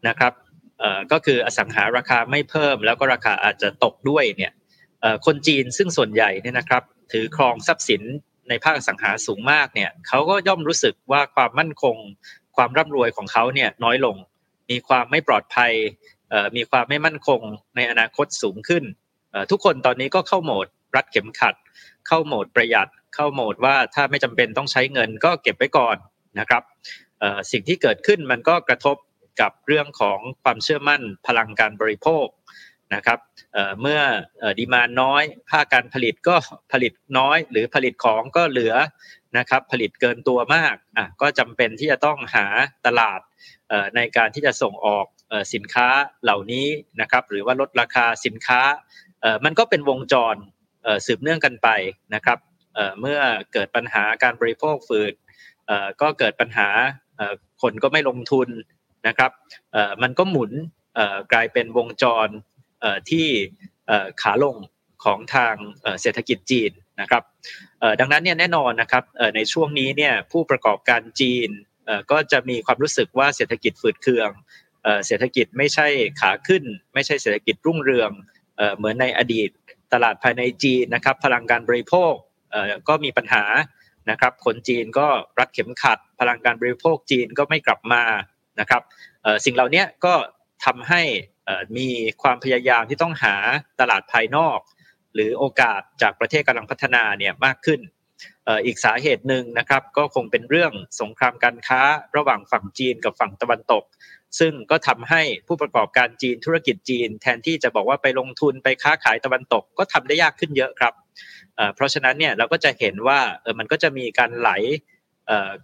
[0.09, 0.33] นะครับ
[1.13, 4.53] ก็คืออสังหาราคาไม่เพิ่ม แล้วก็ราคาอาจจะตกด้วยเนี่ย
[5.27, 8.03] คนจีนซึ่งส่วนใหญ่เนี่ยนะครับ ถือครองทรัพย์สิน
[8.49, 11.97] ในภาคสังหาสูงมากเนี่ยเขาก็ย่อมรู้สึกว่าความมั่นคง
[12.57, 14.17] ความร่ำรวยของเขาเนี่ยน้อยลง
[14.71, 15.73] มีความไม่ปลอดภัย
[16.57, 17.41] มีความไม่มั่นคง
[17.77, 18.85] ในอนาคตสูงขึ้น
[19.51, 20.67] ทุกคนตอนนี้ก็เข้าโหมด
[20.97, 21.55] รัดเข็มขัด
[22.09, 25.97] เข้าโหมดประหยัด เข้าโหมดว่าถ้าไม่จำเป็นต้องใช้เงินก็เก็บไว้ก่อน
[26.41, 26.63] นะครับ
[27.51, 28.97] สิ่งที่เกิดขึ้นมันก็กระทบ
[29.41, 32.27] กับเรื่องของความเชื่อมั่นพลังการบริโภค
[32.95, 33.19] นะครับ
[33.81, 34.01] เมื่อ
[34.59, 36.35] ดีมาน้อยภาคการผลิตก็
[36.73, 38.75] ผลิตน้อย หรือผลิตของก็เหลือ
[39.39, 42.47] นะครับผลิตเกินตัวมากอะก็จำเป็นที่จะต้องหา
[42.87, 43.21] ตลาด
[43.97, 45.07] ในการที่จะส่งออก
[45.55, 45.89] สินค้า
[46.23, 46.67] เหล่านี้
[47.01, 48.61] นะครับหรือว่าลดราคาสินค้า
[49.45, 50.37] มันก็เป็นวงจร
[51.07, 51.69] สืบเนื่องกันไป
[52.15, 52.39] นะครับ
[53.01, 53.21] เมื่อ
[53.53, 55.15] เกิดปัญหาการบริโภคฝืด
[56.01, 56.69] ก็เกิดปัญหา
[57.63, 58.49] คนก็ไม่ลงทุน
[59.09, 59.31] นะครับ
[60.03, 60.53] มันก็หมุน
[61.33, 62.29] กลายเป็นวงจร
[63.11, 63.27] ที่
[64.23, 64.57] ขาลง
[65.05, 65.55] ของทาง
[66.01, 67.23] เศรษฐกิจจีนนะครับ
[68.01, 69.05] ดังนั้นเนี่ยแน่นอนนะครับ
[69.37, 71.49] ในช่วงนี้เนี่ยผู้ประกอบการจีน
[72.11, 74.31] ก็จะมีความรู้สึกว่าเศรษฐกิจฝืดเคือง
[75.07, 75.87] เศรษฐกิจไม่ใช่
[76.21, 76.65] ขาขึ้น
[76.95, 78.11] ไม่ใช่เศรษฐกิจรุ่งเรือง
[78.77, 79.49] เหมือนในอดีต
[79.93, 82.13] ตลาดภายในจีนนะครับพลังการบริโภค
[82.89, 83.45] ก็มีปัญหา
[84.11, 85.07] นะครับคนจีนก็
[85.39, 88.03] รัดเข็มขัด พลังการบริโภคจีนก็ไม่กลับมา
[88.61, 88.83] นะครับ
[89.45, 90.15] สิ่งเหล่านี้ก็
[90.65, 91.03] ทำให้
[91.77, 91.89] มี
[92.23, 93.35] ความพยายามที่ต้องหา
[93.81, 94.59] ตลาดภายนอก
[95.15, 97.81] หรือโอกาสจากประเทศกำลังพัฒนาเนี่ยมากขึ้น
[98.67, 101.81] อีกสาเหตุหนึ่งนะครับก็คงเป็นเรื่องสงครามการค้า
[102.17, 103.85] ระหว่างฝั่งจีนกับฝั่งตะวันตก
[104.39, 110.93] ซึ่งก็ทำให้ผู้ประกอบการจีนธุรกิจจีน แทนที่จะบอกว่าไปลงทุนไปค้าขายตะวันตกก็ทำได้ยากขึ้นเยอะครับ
[111.75, 113.21] เพราะฉะนั้นเนี่ยเราก็จะเห็นว่า
[113.59, 114.51] มันก็จะมีการไหล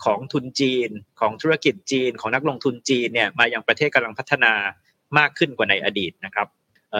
[0.05, 0.91] ของทุนจีน
[1.21, 4.53] ของธุรกิจจีนของนักลงทุนจีนเนี่ยมาอย่างประเทศกำลังพัฒนา
[5.19, 6.49] มากขึ้นกว่าในอดีตนะครับ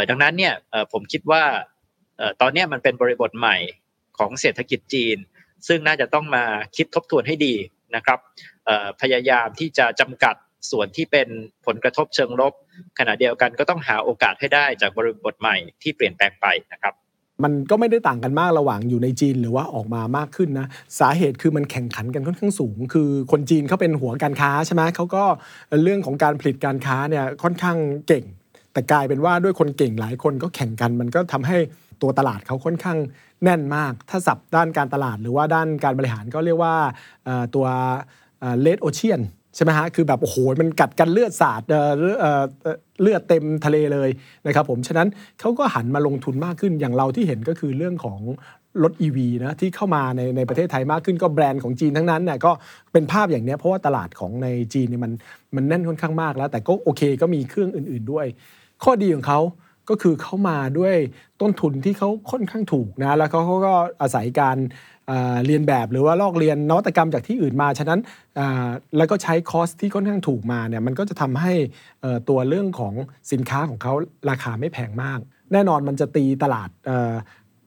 [0.09, 0.55] ดังนั้นเนี่ย
[0.93, 1.43] ผมคิดว่า
[2.41, 3.57] ตอนนี้มันเป็นบริบทใหม่
[4.19, 5.17] ของเศรษฐกิจจีน
[5.69, 6.45] ซึ่งน่าจะต้องมา
[6.77, 7.55] คิดทบทวนให้ดี
[7.97, 8.19] นะครับ
[9.01, 10.35] พยายามที่จะจำกัด
[10.71, 11.29] ส่วนที่เป็น
[11.67, 12.53] ผลกระทบเชิงลบ
[12.99, 16.95] ขณะเดียวกันก็ต้องหาโอกาสให้ได้จากบริบทใหม่ที่เปลี่ยนแปลงไปนะครับ
[17.45, 20.67] มันก็ไม่ได้ต่างกันมากระหว่างอยู่ในจีนหรือว่าออกมามากขึ้นนะ
[21.01, 25.25] สาเหตุคือมันแข่งขันกันค่อนข้างสูง คือคนจีนเขาเป็นหัวการค้าใช่ไหมเขาก็
[25.83, 27.77] เรื่องของการผลิตการค้าเนี่ยค่อนข้าง
[28.09, 28.25] เก่ง
[28.73, 31.57] แต่กลายเป็นว่าด้วยคนเก่งหลายคนก็แข่งกันมันก็ทำให้
[32.03, 32.99] ตัวตลาดเขาค่อนข้าง
[33.43, 36.75] แน่นมาก ถ้าสับด้านการตลาดหรือว่าด้านการบริหารก็เรียกว่า
[37.55, 37.67] ตัว
[38.61, 39.21] เลดโอเชียน
[39.55, 41.63] ใช่ไหมฮะ คือแบบโอ้โหมันกัดกันเลือดสาด
[43.03, 44.11] เลือดเต็มทะเลเลย
[44.47, 45.09] นะครับผม ฉะนั้น
[45.41, 48.21] เขาก็หันมาลงทุนมากขึ้นอย่างเราที่เห็นก็คือเรื่องของ
[48.83, 52.53] รถ EV นะที่เข้ามาในในประเทศไทยมากขึ้นก็แบรนด์ของจีนทั้งนั้นเนี่ยก็
[52.93, 55.13] เป็นภาพอย่างนี้เพราะว่าตลาดของในจีนเนี่ยมัน
[55.57, 58.27] มันแน่นค่อนข้างมากแล้ว แต่ก็โอเคก็มีเครื่องอื่น ๆด้วย
[58.85, 59.41] ข้อดีของเขา
[59.89, 60.95] ก็คือเขามาด้วย
[61.41, 64.57] ต้นทุนที่เขาค่อนข้างถูกนะแล้วเขาก็อาศัยการ
[65.47, 68.01] เรียนแบบหรือว่าลอกเรียนนวัตกรรมจากที่อื่นมา ฉะนั้น
[68.97, 71.53] แล้วก็ใช้คอสที่ค่อนข้างถูกมาเนี่ยมันก็จะทำให้
[72.29, 72.95] ตัวเรื่องของ
[73.33, 73.93] สินค้าของเขา
[74.31, 75.19] ราคาไม่แพงมาก
[75.53, 76.69] แน่นอนมันจะตีตลาด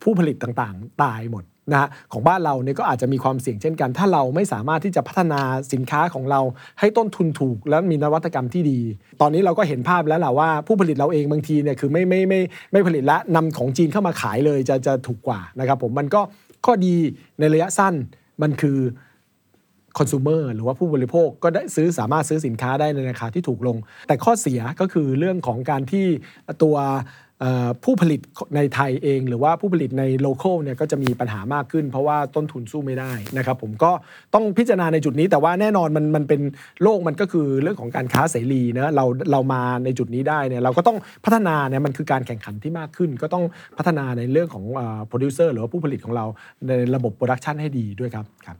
[0.03, 5.41] ผู้ผลิตต่างๆ ตายหมดนะฮะของบ้านเราเนี่ยก็อาจจะมีความเสี่ยงเช่นกัน ถ้าเราไม่สามารถที่จะพัฒนา
[5.73, 6.41] สินค้าของเรา
[6.79, 8.79] ให้ต้นทุนถูก และมีนวัตกรรมที่ดี
[9.21, 16.21] ตอนนี้เราก็เห็นภาพแล้วแหละว่าผู้ผลิตเราเองบางทีเนี่ยคือไม่ไม่ไม่ไม่ผลิตและนำของจีนเข้ามาขายเลยจะจะถูกกว่านะครับผมมันก็
[16.65, 16.95] ข้อดี
[17.39, 17.93] ในระยะสั้น
[18.41, 18.79] มันคือ
[19.97, 26.05] คอน sumer หรือว่าผู้บริโภคก็ได้ซื้อสามารถซื้อสินค้าได้ในราคาที่ถูกลง แต่ข้อเสียก็คือเรื่องของการที่
[26.63, 26.75] ตัว
[27.83, 28.19] ผู้ผลิต
[28.55, 33.91] ในไทยเอง หรือว่าผู้ผลิตในโลเคอลเนี่ยก็จะมีปัญหามากขึ้น เพราะว่าต้นทุนสู้ไม่ได้นะครับผมก็
[34.33, 36.41] ต้องพิจารณาในจุดนี้ แต่ว่าแน่นอนมันมันเป็น
[36.83, 43.43] โลกมันก็คือเรื่องของการค้าเสรีนะเราเรามาในจุดนี้ได้เนี่ยเราก็ต้องพัฒนาเนี่ยมันคือการแข่งขันที่มากขึ้น ก็ต้อง
[43.77, 44.65] พัฒนาในเรื่องของ
[45.07, 46.25] โปรดิวเซอร์หรือว่าผู้ผลิตของเรา
[46.67, 48.57] ในระบบ production ให้ดีด้วยครับครับ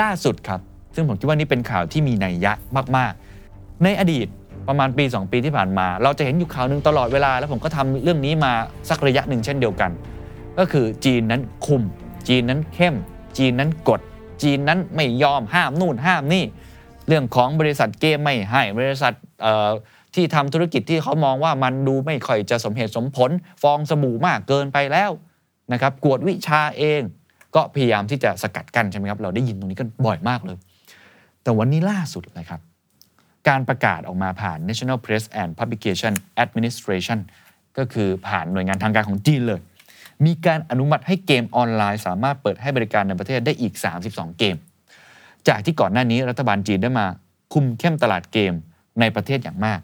[0.00, 0.60] ล่าสุดครับ
[0.94, 2.52] ซึ่งผมคิดว่านี่เป็นข่าวที่มีนัยยะ
[2.96, 3.12] มาก
[3.48, 4.28] ๆ ในอดีต
[4.68, 8.52] ประมาณปี 2 ปีที่ผ่านมา เราจะเห็นอยู่ข่าวหนึ่งตลอดเวลา แล้วผมก็ทำเรื่องนี้มา
[8.90, 9.90] สักระยะหนึ่งเช่นเดียวกัน
[10.58, 11.82] ก็คือจีนนั้นคุม
[12.28, 12.94] จีนนั้นเข้ม
[13.38, 14.00] จีนนั้นกด
[14.42, 16.44] จีนนั้นไม่ยอมห้ามนู่นห้ามนี่
[17.08, 19.14] เรื่องของบริษัทเกมไม่ให้บริษัท
[20.14, 23.30] ที่ทำธุรกิจที่เขามองว่ามันดูไม่ค่อยจะสมเหตุสมผล
[23.62, 25.10] ฟองสบู่มากเกินไปแล้ว
[25.72, 27.00] นะครับกวดวิชาเอง
[27.54, 30.56] ก็พยายามที่จะสกัดกั้นใช่ไหมครับเราได้ยินตรงนี้กันบ่อยมากเลย
[31.42, 32.60] แต่วันนี้ล่าสุดเลยครับ
[33.48, 36.14] การประกาศออกมาผ่าน National Press and Publication
[36.44, 37.18] Administration
[37.78, 39.60] ก็คือผ่านหน่วยงานทางการของจีนเลย
[40.26, 43.74] มีการอนุมัติให้เกมออนไลน์ สามารถเปิดให้บริการในประเทศได้อีก
[44.06, 44.56] 32 เกม
[45.48, 47.06] จากที่ก่อนหน้านี้รัฐบาลจีนได้มา
[47.52, 48.52] คุมเข้มตลาดเกม
[49.00, 49.80] ในประเทศอย่างมาก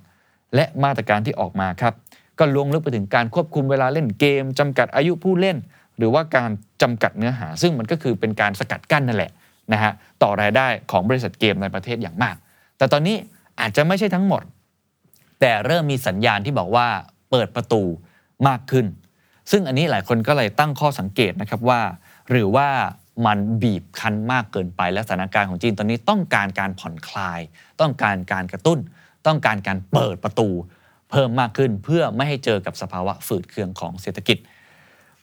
[0.54, 1.94] และมาตรการที่ออกมาครับ
[2.38, 5.56] ก็ลงลึกไปถึงการควบคุมเวลาเล่นเกมจำกัดอายุผู้เล่น
[5.96, 6.50] หรือว่าการ
[6.82, 9.30] จำกัดเนื้อหา ซึ่งมันก็คือเป็นการสกัดกั้นนั่นแหละ
[9.72, 9.92] นะฮะ
[10.22, 12.36] ต่อรายได้ของบริษัทเกมในประเทศอย่างมาก
[12.78, 13.16] แต่ตอนนี้
[13.60, 14.42] อาจจะไม่ใช่ทั้งหมด
[15.40, 16.86] แต่เริ่มมีสัญญาณที่บอกว่า
[17.30, 17.82] เปิดประตู
[18.48, 18.86] มากขึ้น
[19.50, 21.80] ซึ่งอันนี้หลายคนก็เลยตั้งข้อสังเกตนะครับว่า
[22.30, 22.68] หรือว่า
[23.26, 27.40] มันบีบคั้นมากเกินไปและสถานการณ์ของจีนตอนนี้ต้องการการผ่อนคลาย
[27.80, 28.78] ต้องการการกระตุ้น
[29.26, 30.48] ต้องการการเปิดประตู
[31.10, 34.38] เพิ่มมากขึ้นเพื่อไม่ให้เจอกับสภาวะฝืดเคืองของเศรษฐกิจ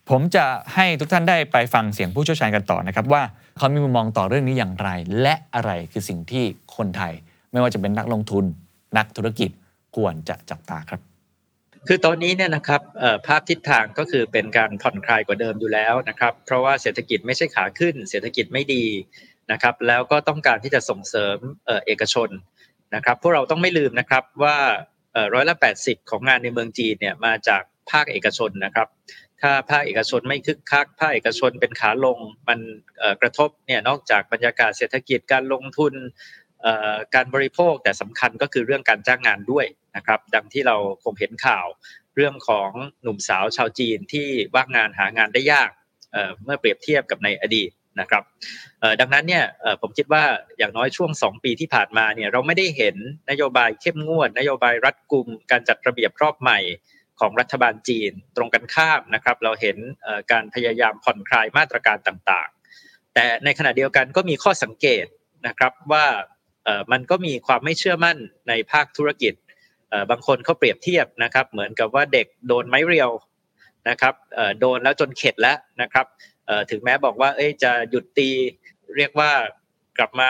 [0.10, 3.24] ผมจะให้ทุกท่านได้ไปฟังเสียงผู้เชี่ยวชาญกันต่อนะครับว่า
[3.58, 4.90] เขามีมุมมองต่อเรื่องนี้อย่างไร
[5.22, 6.44] และอะไรคือสิ่งที่
[6.76, 7.14] คนไทย
[7.52, 8.46] ไม่ว่าจะเป็นนักลงทุน
[8.98, 9.50] นักธุรกิจ
[9.96, 11.02] ควรจะจับตาครับ
[11.88, 12.82] คือตอนนี้เนี่ยนะครับ
[13.28, 18.86] ภาพทิศทางก็คือเป็นการผ่อนคลายกว่าเดิมอยู่แล้วนะครับ เพราะว่าเศรษฐกิจไม่ใช่ขาขึ้น เศรษฐกิจไม่ดี
[19.52, 21.38] นะครับ แล้วก็ต้องการที่จะส่งเสริม
[21.86, 22.30] เอกชน
[22.96, 24.58] นะครับพวกเราต้องไม่ลืมนะครับว่า
[25.34, 28.88] ร้อยละ 80 ของงานในเมืองจีนเนี่ยมาจากภาคเอกชนนะครับ
[29.42, 32.18] ถ้าภาคเอกชนไม่คึกคัก ภาคเอกชนเป็นขาลง
[32.48, 32.60] มัน
[33.22, 35.94] กระทบเนี่ยนอกจากบรรยากาศเศรษฐกิจการลงทุน
[37.16, 41.68] การบริโภคแต่สำคัญก็คือเรื่องการจ้างงานด้วยนะครับ ดังที่เราคงเห็นข่าว
[42.16, 42.70] เรื่องของ
[43.02, 45.70] หนุ่มสาวชาวจีนที่ว่างงานหางานได้ยาก
[46.44, 48.24] เมื่อเปรียบเทียบกับในอดีตนะครับ
[49.00, 49.46] ดังนั้นเนี่ย
[49.82, 50.24] ผมคิดว่า
[50.58, 52.96] อย่างน้อยช่วง 2 ปีที่ผ่านมาเนี่ยเราไม่ได้เห็น
[53.30, 56.60] นโยบายเข้มงวด นโยบายรัดกุมการจัดระเบียบรอบใหม่
[57.20, 59.78] ของรัฐบาลจีนตรงกันข้ามนะครับ เราเห็น
[60.32, 65.06] การพยายามผ่อนคลายมาตรการต่างๆ แต่ในขณะเดียวกันก็มีข้อสังเกต
[65.48, 66.06] นะครับว่า
[66.92, 68.18] มันก็มีความไม่เชื่อมั่น
[68.50, 69.34] ในภาคธุรกิจ
[70.10, 73.12] บางคนเขาเปรียบเทียบนะครับ เหมือนกับว่าเด็กโดนไม้เรียว
[73.90, 74.14] นะครับ
[74.60, 76.06] โดนแล้วจนเข็ดแล้วนะครับ
[76.72, 78.30] ถึงแม้บอกว่าเอ้ยจะหยุดตี
[78.98, 79.32] เรียกว่า
[79.98, 80.30] กลับมา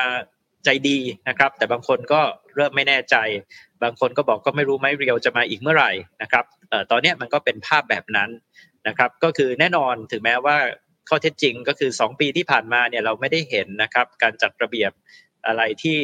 [0.65, 0.97] ใจดี
[1.29, 2.21] นะครับ แต่บางคนก็
[2.55, 3.15] เริ่มไม่แน่ใจ
[3.83, 6.45] บางคนก็บอกก็ไม่รู้ไม้เรียวจะมาอีกเมื่อไหร่นะครับ
[6.91, 8.29] ตอนนี้มันก็เป็นภาพแบบนั้น
[8.87, 10.57] นะครับ ก็คือแน่นอนถึงแม้ว่า
[11.09, 14.91] ข้อเท็จจริงก็คือ 2 ปีที่ผ่านมาเนี่ยเราไม่ได้เห็นนะครับ การจัดระเบียบ
[15.47, 15.99] อะไรที่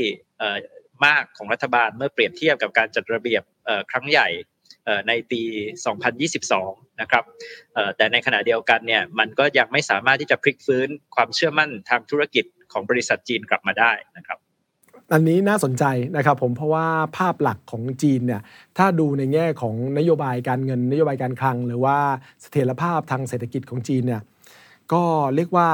[1.05, 3.43] มากของรัฐบาลเมื่อเปรียบเทียบกับการจัดระเบียบ
[3.91, 4.27] ครั้งใหญ่
[5.07, 5.41] ในปี
[6.21, 7.23] 2022 นะครับ
[7.97, 14.37] แต่ในขณะเดียวกันเนี่ย มันก็ยังไม่สามารถที่จะพลิกฟื้นความเชื่อมั่นทางธุรกิจของบริษัทจีนกลับมาได้นะครับ
[15.13, 15.83] อันนี้น่าสนใจ
[16.17, 16.87] นะครับผม เพราะว่า
[17.17, 18.41] ภาพหลักของจีนเนี่ย
[18.77, 21.97] ถ้าดูในแง่ของนโยบายการเงิน นโยบายการคลัง หรือว่า
[22.41, 24.21] เสถียรภาพทางเศรษฐกิจของจีนเนี่ย
[24.93, 25.03] ก็
[25.35, 25.69] เรียกว่า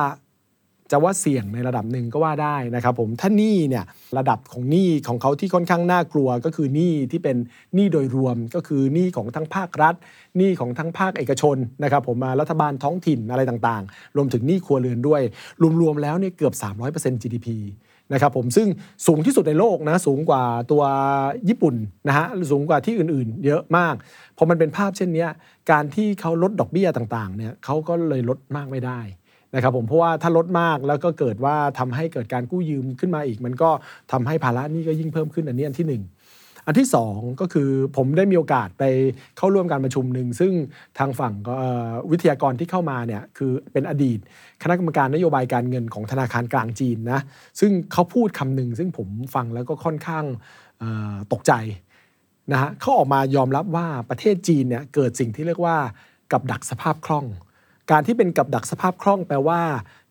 [0.92, 3.84] จะว่าเสี่ยงในระดับหนึ่งก็ว่าได้นะครับผมถ้าหนี้เนี่ย
[4.18, 7.38] ระดับของหนี้ของเขาที่ค่อนข้างน่ากลัวก็คือหนี้ที่เป็น
[7.76, 9.96] หนี้โดยรวมก็คือหนี้ของทั้งภาครัฐ
[10.38, 15.22] หนี้ของทั้งภาคเอกชนนะครับผมมารัฐบาลท้องถิ่นอะไรต่างๆ รวมถึงหนี้ครัวเรือนด้วย
[15.82, 16.54] รวมๆแล้วเนี่ยเกือบ
[16.90, 17.50] 300% GDP
[18.14, 18.68] นะครับผมซึ่ง
[19.08, 20.84] สูงที่สุดในโลกนะสูงกว่าตัว
[21.50, 21.76] ญี่ปุ่น
[22.08, 23.96] นะฮะสูงกว่าที่อื่นๆ เยอะมาก
[24.38, 25.30] พอมันเป็นภาพเช่นเนี้ย
[25.72, 29.00] การที่เขาลดดอกเบี้ยต่างๆเนี่ยเขาก็เลยลดมากไม่ได้
[29.56, 33.70] นะครับผมเพราะว่าถ้าลดมากแล้วก็เกิดว่าทำให้เกิดการกู้ยืมขึ้นมาอีก มันก็
[34.12, 36.04] ทำให้ภาระนี้ก็ยิ่งเพิ่มขึ้นอันนี้อันที่หนึ่ง
[36.66, 38.84] อันที่สองก็คือผมได้มีโอกาสไป
[39.38, 40.54] เข้าร่วมการประชุมหนึ่ง ซึ่ง
[40.98, 41.34] ทางฝั่ง
[42.12, 44.20] วิทยากรที่เข้ามาเนี่ยคือเป็นอดีต
[44.64, 47.22] คณะกรรมการนโยบายการเงินของธนาคารกลางจีนนะ
[47.60, 50.26] ซึ่งเขาพูดคำหนึ่งซึ่งผมฟังแล้วก็ค่อนข้าง
[51.34, 51.54] ตกใจ
[52.52, 55.78] นะฮะเขาออกมายอมรับว่าประเทศจีนเนี่ยเกิดสิ่งที่เรียกว่า
[56.32, 57.26] กับดักสภาพคล่อง
[57.92, 59.62] การที่เป็นกับดักสภาพคล่องแปลว่า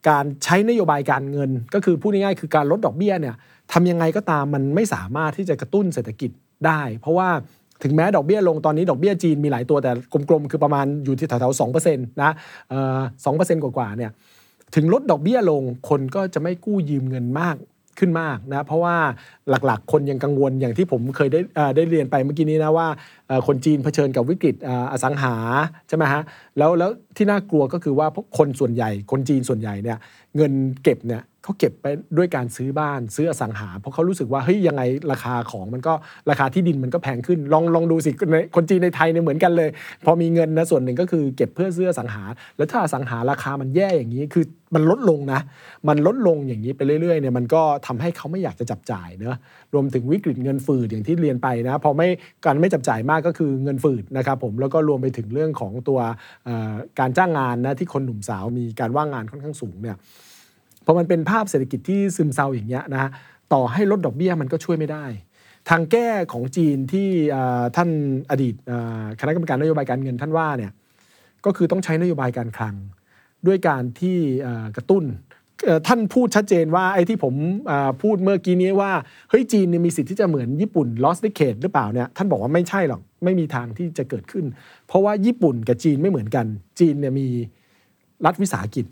[0.08, 3.34] การใช้นโยบายการเงิน ก็คือพูดง่ายๆคือการลดดอกเบี้ยเนี่ย
[3.72, 6.30] ทำยังไงก็ตามมันไม่สามารถที่จะกระตุ้นเศรษฐกิจ
[6.66, 7.28] ได้ เพราะว่า
[7.82, 9.92] ถึงแม้ดอกเบี้ยลงตอนนี้ดอกเบี้ยจีนมีหลายตัวแต่
[10.28, 12.30] กลมๆ คือประมาณอยู่ที่แถวๆสองเปอร์เซ็นต์นะ
[13.24, 14.10] สองเปอร์เซ็นต์กว่าๆเนี่ย
[14.74, 17.56] ถึงลดดอกเบี้ยลงคนก็จะไม่กู้ยืมเงินมาก
[18.00, 18.96] ขึ้นมากนะเพราะว่า
[19.66, 21.40] หลักๆ คนยังกังวลอย่างที่ผมเคยได้
[21.76, 22.88] ได้เรียนไปเมื่อกี้นี้นะว่า
[23.46, 25.34] คนจีนเผชิญกับวิกฤตอ่าอสังหา
[25.88, 26.22] ใช่ไหมฮะ
[26.58, 29.98] แล้วแล้วที่น่ากลัวก็คือว่าพวกคนส่วนใหญ่คนจีนส่วนใหญ่เนี่ย
[30.36, 31.86] เงินเก็บเนี่ย เขาเก็บไป
[32.18, 34.82] ด้วยการซื้อบ้านซื้ออสังหา เพราะเขารู้สึกว่าเฮ้ยยังไง
[35.12, 35.92] ราคาของมันก็
[36.30, 39.70] ราคาที่ดินมันก็แพงขึ้นลองลองดูสิในคนจีนในไทยเนี่ยเหมือนกันเลย
[40.04, 42.24] พอมีเงินนะส่วนหนึ่งก็คือเก็บเพื่อซื้ออสังหา
[42.56, 44.44] แล้วถ้าอสังหาราคามันแย่อย่างนี้คือ
[44.74, 45.40] มันลดลงนะ
[45.88, 49.36] มันลดลงอย่างนี้ไปเรื่อยๆเนี่ยมันก็ทำให้เขาไม่อยากจะจับจ่ายเนอะ
[49.74, 52.08] รวมถึงวิกฤตเงินฝืดอย่างที่เรียนไปนะพอไม่
[52.44, 56.00] การไม่จับจ่ายมากก็คือเงินฝืดนะครับผมแล้วก็รวมไปถึงเรื่องของตัว
[57.00, 59.96] การจ้างงานนะที่คนหนุ่มสาวมีการว่างงานค่อนข้างสูงเนี่ย
[60.90, 63.10] พอมันเป็นภาพเศรษฐกิจที่ซึมเซาอย่างเงี้ยนะ
[63.52, 65.04] ต่อให้ลดดอกเบี้ยมันก็ช่วยไม่ได้
[65.68, 67.08] ทางแก้ของจีนที่
[67.76, 67.90] ท่าน
[68.30, 68.54] อดีต
[69.20, 70.72] คณะกรรมการนโยบายการเงินท่านว่าเนี่ย
[71.44, 72.74] ก็คือต้องใช้นโยบายการคลัง
[73.46, 74.16] ด้วยการที่
[74.76, 75.04] กระตุ้น
[75.86, 77.34] ท่านพูดชัดเจนว่าไอ้ที่ผม
[78.02, 78.92] พูดเมื่อกี้นี้ว่า
[79.30, 84.44] เฮ้ยจีนมีสิทธิ์ที่จะเหมือนญี่ปุ่น lost decade หรือเปล่าเนี่ยท่านบอกว่าไม่ใช่หรอกไม่มีทางที่จะเกิดขึ้น
[84.86, 86.46] เพราะว่าญี่ปุ่นกับจีนไม่เหมือนกัน
[86.80, 87.26] จีนเนี่ยมี
[88.26, 88.86] รัฐวิสาหกิจ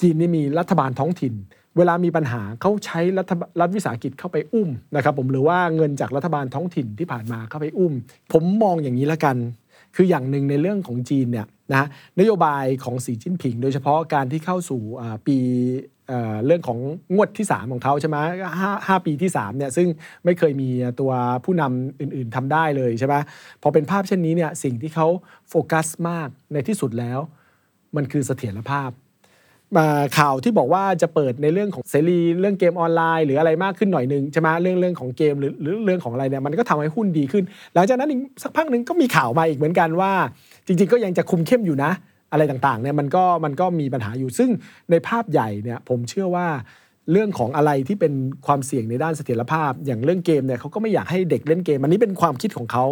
[0.00, 1.34] จีนนี่มีรัฐบาลท้องถิ่น
[1.76, 7.92] เวลามีปัญหาเขาใช้รัฐรัฐวิสาหกิจเข้าไปอุ้มนะครับผมหรือว่าเงินจากรัฐบาลท้องถิ่นที่ผ่านมาเข้าไปอุ้ม
[8.32, 9.36] ผมมองอย่างนี้ละกัน
[9.96, 11.86] คืออย่างหนึ่งในเรื่องของจีนเนี่ยนะ
[12.20, 14.82] นโยบายของสีจิ้นผิง โดยเฉพาะการที่เข้าสู่
[15.26, 15.36] ปี
[16.46, 16.78] เรื่องของ
[17.14, 18.16] งวดที่ 3 ของเขาใช่ไหม
[18.60, 19.88] ห้าห้าปีที่3เนี่ยซึ่ง
[20.24, 20.70] ไม่เคยมี
[21.00, 21.12] ตัว
[21.44, 23.14] ผู้นำอื่นๆทำได้เลยใช่ไหม
[23.62, 25.06] พอเป็นภาพเช่นนี้เนี่ยสิ่งที่เขา
[25.48, 27.18] โฟกัสมากในที่สุดแล้ว
[27.96, 28.90] มันคือเสถียรภาพ
[30.18, 37.44] ข่าวที่บอกว่าจะเปิดในเรื่องของเสรีเรื่องเกมออนไลน์ หรืออะไรมากขึ้นหน่อยหนึ่งใช่ไหมเรื่องเรื่องของเกมหรือหรือเรื่องของอะไรเนี่ยมันก็ทำให้หุ้นดีขึ้น
[37.74, 40.12] หลังจากนั้นอีกสักพักหนึ่งก็มีข่าวมาอีกเหมือนกันว่า
[40.66, 41.90] จริง ๆ ก็ยังจะคุมเข้มอยู่นะ
[42.32, 44.50] อะไรต่างๆเนี่ยมันก็มันก็มีปัญหาอยู่ซึ่ง
[44.90, 46.46] ในภาพใหญ่เนี่ยผมเชื่อว่า
[47.12, 48.12] เรื่องของอะไรที่เป็น
[48.46, 52.84] ความเสี่ยงในด้านเสถียรภาพ อย่างเรื่องเกมเนี่ยเขาก็ไม่อยากให้เด็กเล่นเกม อันนี้เป็นความคิดของเขา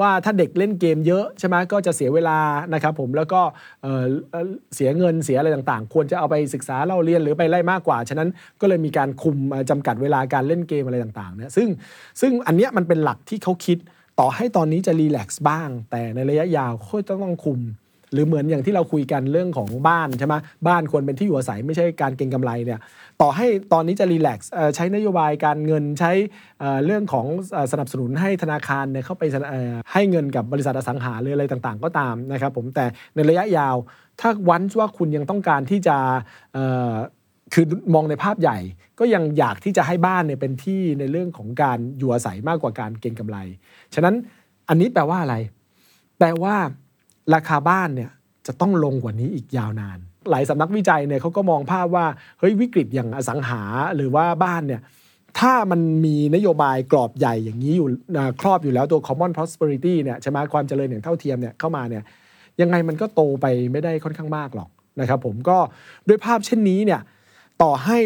[0.00, 2.38] ว่าถ้าเด็กเล่นเกมเยอะใช่ไหมก็จะเสียเวลา
[2.74, 3.40] นะครับผมแล้วก็
[3.82, 8.28] เเสียเงินเสียอะไรต่างๆ ควรจะเอาไปศึกษาเล่าเรียนหรือไปไล่มากกว่า ฉะนั้น
[8.60, 11.68] ก็เลยมีการคุมเอ่อจำกัดเวลาการเล่นเกมอะไรต่างๆเนี่ยซึ่ง
[12.20, 13.78] ซึ่งอันเนี้ยมันเป็นหลักที่เขาคิด
[14.20, 17.60] ต่อให้ตอนนี้จะรีแลกซ์บ้าง แต่ในระยะยาวก็ต้องต้องคุม
[18.14, 20.34] หรือเหมือนอย่างที่เราคุยกันเรื่องของบ้านใช่ไหม
[20.68, 22.80] บ้านควรเป็นที่อยู่อาศัยไม่ใช่การเก็งกำไรเนี่ย
[23.20, 26.12] ต่อให้ตอนนี้จะรีแลกซ์ใช้นโยบายการเงินใช้
[26.84, 27.26] เรื่องของ
[27.72, 29.22] สนับสนุนให้ธนาคารเนี่ยเข้าไป
[29.92, 32.84] ให้เงินกับบริษัทอสังหาหรืออะไรต่างๆ ก็ตามนะครับผมแต่
[33.14, 33.76] ในระยะยาว
[34.20, 35.96] ถ้าวันว่าคุณยังต้องการที่จะ
[37.54, 38.58] คือมองในภาพใหญ่
[38.98, 43.38] ก็ยังอยากที่จะให้บ้านเนี่ยเป็นที่ในเรื่องของการอยู่อาศัยมากกว่าการเก็งกำไร
[43.94, 44.14] ฉะนั้น
[44.68, 45.36] อันนี้แปลว่าอะไร
[46.18, 46.54] แปลว่า
[47.34, 48.10] ราคาบ้านเนี่ย
[48.46, 49.98] จะต้องลงกว่านี้อีกยาวนาน
[50.30, 52.06] หลายสำนักวิจัยเนี่ยเขาก็มองภาพว่า
[52.38, 53.62] เฮ้ยวิกฤตอย่างอสังหา
[53.96, 54.80] หรือว่าบ้านเนี่ย
[55.40, 57.88] ถ้ามันมีนโยบายกรอบใหญ่อย่างนี้อยู่
[58.40, 62.02] ครอบอยู่แล้วตัว common prosperity เนี่ยใช่ไหมความเจริญอย่างเท่าเทียมเนี่ยเข้ามาเนี่ย
[62.60, 64.68] ยังไงมันก็โตไปไม่ได้ค่อนข้างมากหรอก
[65.00, 65.58] นะครับผมก็
[66.08, 67.00] ด้วยภาพเช่นนี้เนี่ย
[67.62, 67.98] ต่อให้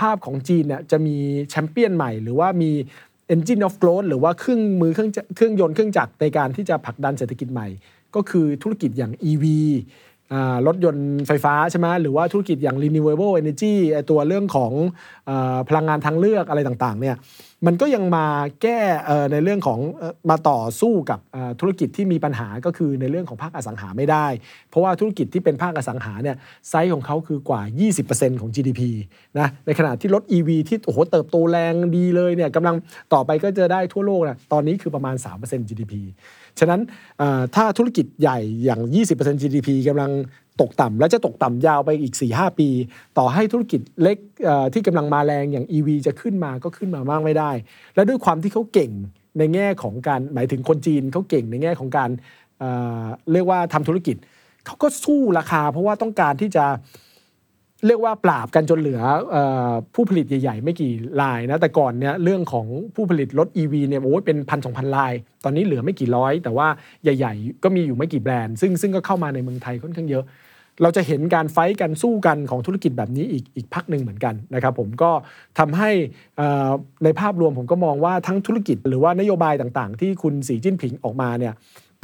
[0.00, 1.16] ภาพของจีนเนี่ยจะมี
[1.50, 2.70] แชมเปี้ยนใหม่ หรือว่ามี
[3.34, 7.68] engine of growth หรือว่าเครื่องมือเครื่องเครื่องยนต์เครื่องจักรในการที่จะผลักดันเศรษฐกิจใหม่
[8.16, 9.44] ก็คือธุรกิจอย่าง EV
[10.66, 13.74] รถยนต์ไฟฟ้าใช่ไหมหรือว่าธุรกิจอย่าง renewable energy
[14.10, 14.72] ตัวเรื่องของ
[15.28, 15.30] อ
[15.68, 17.16] พลังงานทางเลือกอะไรต่างๆเนี่ย
[17.66, 18.26] มันก็ยังมา
[18.62, 18.80] แก้
[19.32, 19.80] ในเรื่องของ
[20.30, 21.20] มาต่อสู้กับ
[21.60, 24.26] ธุรกิจที่มีปัญหาก็คือในเรื่องของภาคอสังหาไม่ได้
[24.70, 26.36] เพราะว่าธุรกิจที่เป็นภาคอสังหาเนี่ย
[26.68, 27.62] ไซส์ของเขาคือกว่า
[28.00, 28.80] 20%ของ GDP
[29.38, 32.76] นะในขณะที่รถ EV ที่โอ้โหเติบโตแรงดีเลยเนี่ยกำลัง
[33.12, 35.94] ต่อไปก็จะได้ทั่วโลกนะตอนนี้คือประมาณ 3% GDP
[36.60, 36.80] ฉะนั้น
[37.54, 38.80] ถ้าธุรกิจใหญ่อย่าง
[39.12, 40.12] 20% GDP กำลัง
[40.60, 42.68] ตกต่ำและจะตกต่ำยาวไปอีก 4-5 ปี
[43.18, 44.18] ต่อให้ธุรกิจเล็ก
[44.72, 47.50] ที่กำลังมาแรงอย่าง EV จะขึ้นมาก็ขึ้นมามากไม่ได้
[47.94, 48.90] และด้วยความที่เขาเก่ง
[49.38, 52.10] ในแง่ของการหมายถึงคนจีนเขาเก่งในแง่ของการ
[52.58, 52.70] เอ่
[53.02, 54.16] อเรียกว่าทำธุรกิจ
[54.66, 56.64] เขาก็สู้ราคา เพราะว่าต้องการที่จะ
[57.86, 59.00] เรียกว่าปราบกันจนเหลือ
[59.34, 59.36] อ
[59.94, 65.12] ผู้ผลิตใหญ่ ๆ ไม่กี่รายนะแต่ก่อนเนี่ยเรื่องของผู้ผลิตรถ EV เนี่ยโอ้ยเป็นพันสองพันราย
[65.44, 66.68] ตอนนี้เหลือไม่กี่ร้อย แต่ว่า
[67.02, 70.24] ใหญ่ ๆ ก็มีอยู่ไม่กี่แบรนด์ ซึ่งซึ่งก็เข้ามาในเมืองไทยค่อนข้างเยอะ
[70.82, 75.10] เราจะเห็นการไฟกันสู้กันของธุรกิจแบบนี้อีกอีกพักหนึ่งเหมือนกันนะครับผมก็
[75.58, 75.90] ทำให้
[77.04, 81.54] ในภาพรวมผมก็มองว่าทั้งธุรกิจหรือว่านโยบายต่างๆ ที่คุณสีจิ้นผิงออกมาเนี่ย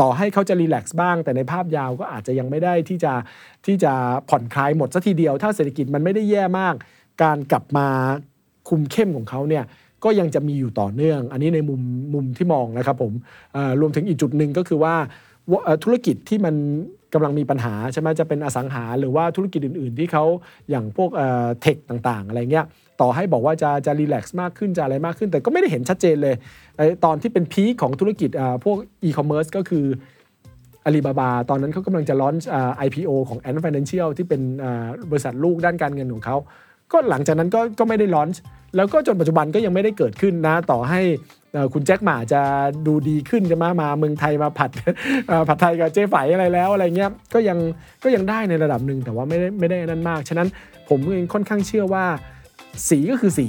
[0.01, 3.13] ต่อให้เขาจะรีแลกซ์บ้าง แต่ในภาพยาวก็อาจจะยังไม่ได้ที่จะ
[3.67, 3.93] ที่จะ
[4.29, 6.75] ผ่อนคลายหมดสัทีเดียว ถ้าเศรษฐกิจมันไม่ได้แย่มาก
[7.23, 7.87] การกลับมา
[8.69, 9.65] คุมเข้มของเขาเนี่ย
[10.05, 11.81] ก็ยังจะมีอยู่ต่อเนื่อง อันนี้ในมุม
[12.15, 13.13] มุมที่มองนะครับผม
[13.81, 14.95] รวมถึงอีกจุดหนึ่งก็คือว่า
[15.85, 16.55] ธุรกิจที่มัน
[17.15, 20.25] กำลังมีปัญหาใช่ไหมจะเป็นอสังหา หรือว่าธุรกิจอื่น ๆ ที่เขา
[20.71, 21.11] อย่างพวก
[21.61, 22.67] tech ต่าง ๆ อะไรเงี้ย
[23.03, 26.35] ต่อให้บอกว่าจะจะ relax มากขึ้นจะอะไรมากขึ้น แต่ก็ไม่ได้เห็นชัดเจนเลย
[27.05, 29.87] ตอนที่เป็น peak ของธุรกิจอ่าพวกอีคอมเมิร์ซก็คือ
[30.85, 32.49] อาลีบาบาตอนนั้นเขากำลังจะ launch
[32.87, 34.43] IPO ของ Ant Financial ที่เป็น
[35.11, 36.37] บริษัทลูกด้านการเงินของเขา
[36.93, 38.41] ก็หลังจากนั้นก็ก็ไม่ได้ลอนช์
[38.77, 41.01] แล้วก็จนปัจจุบันก็ยังไม่ได้เกิดขึ้นนะ ต่อให้
[41.73, 42.43] คุณแจ็คหมาจะ
[42.87, 44.71] ดูดีขึ้นจะมามาเมืองไทยมาผัด
[45.49, 47.59] ผัดไทยกับเจ๊ไฝอะไรแล้วอะไรเงี้ยก็ยัง
[48.05, 50.49] ก็ยังได้ในระดับหนึ่งแต่ว่าไม่ได้ไม่ได้นั่นมาก ฉะนั้น
[50.89, 52.05] ผมเองค่อนข้างเชื่อว่า
[52.89, 53.47] สีก็คือสี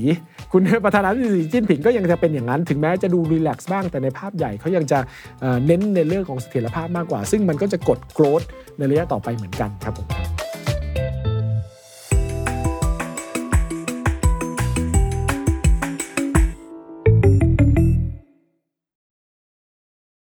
[0.51, 4.99] คุณประธานาธิบดีจิ้นผิงก็ยังจะเป็นอย่างนั้น ถึงแม้จะดูรีแลกซ์บ้าง แต่ในภาพใหญ่เขายังจะ
[5.41, 8.41] เอ่อเน้นในเรื่องของเสถียรภาพมากกว่า ซึ่งมันก็จะกดโกรธ
[8.77, 10.07] ในระยะต่อไปเหมือนกันครับผม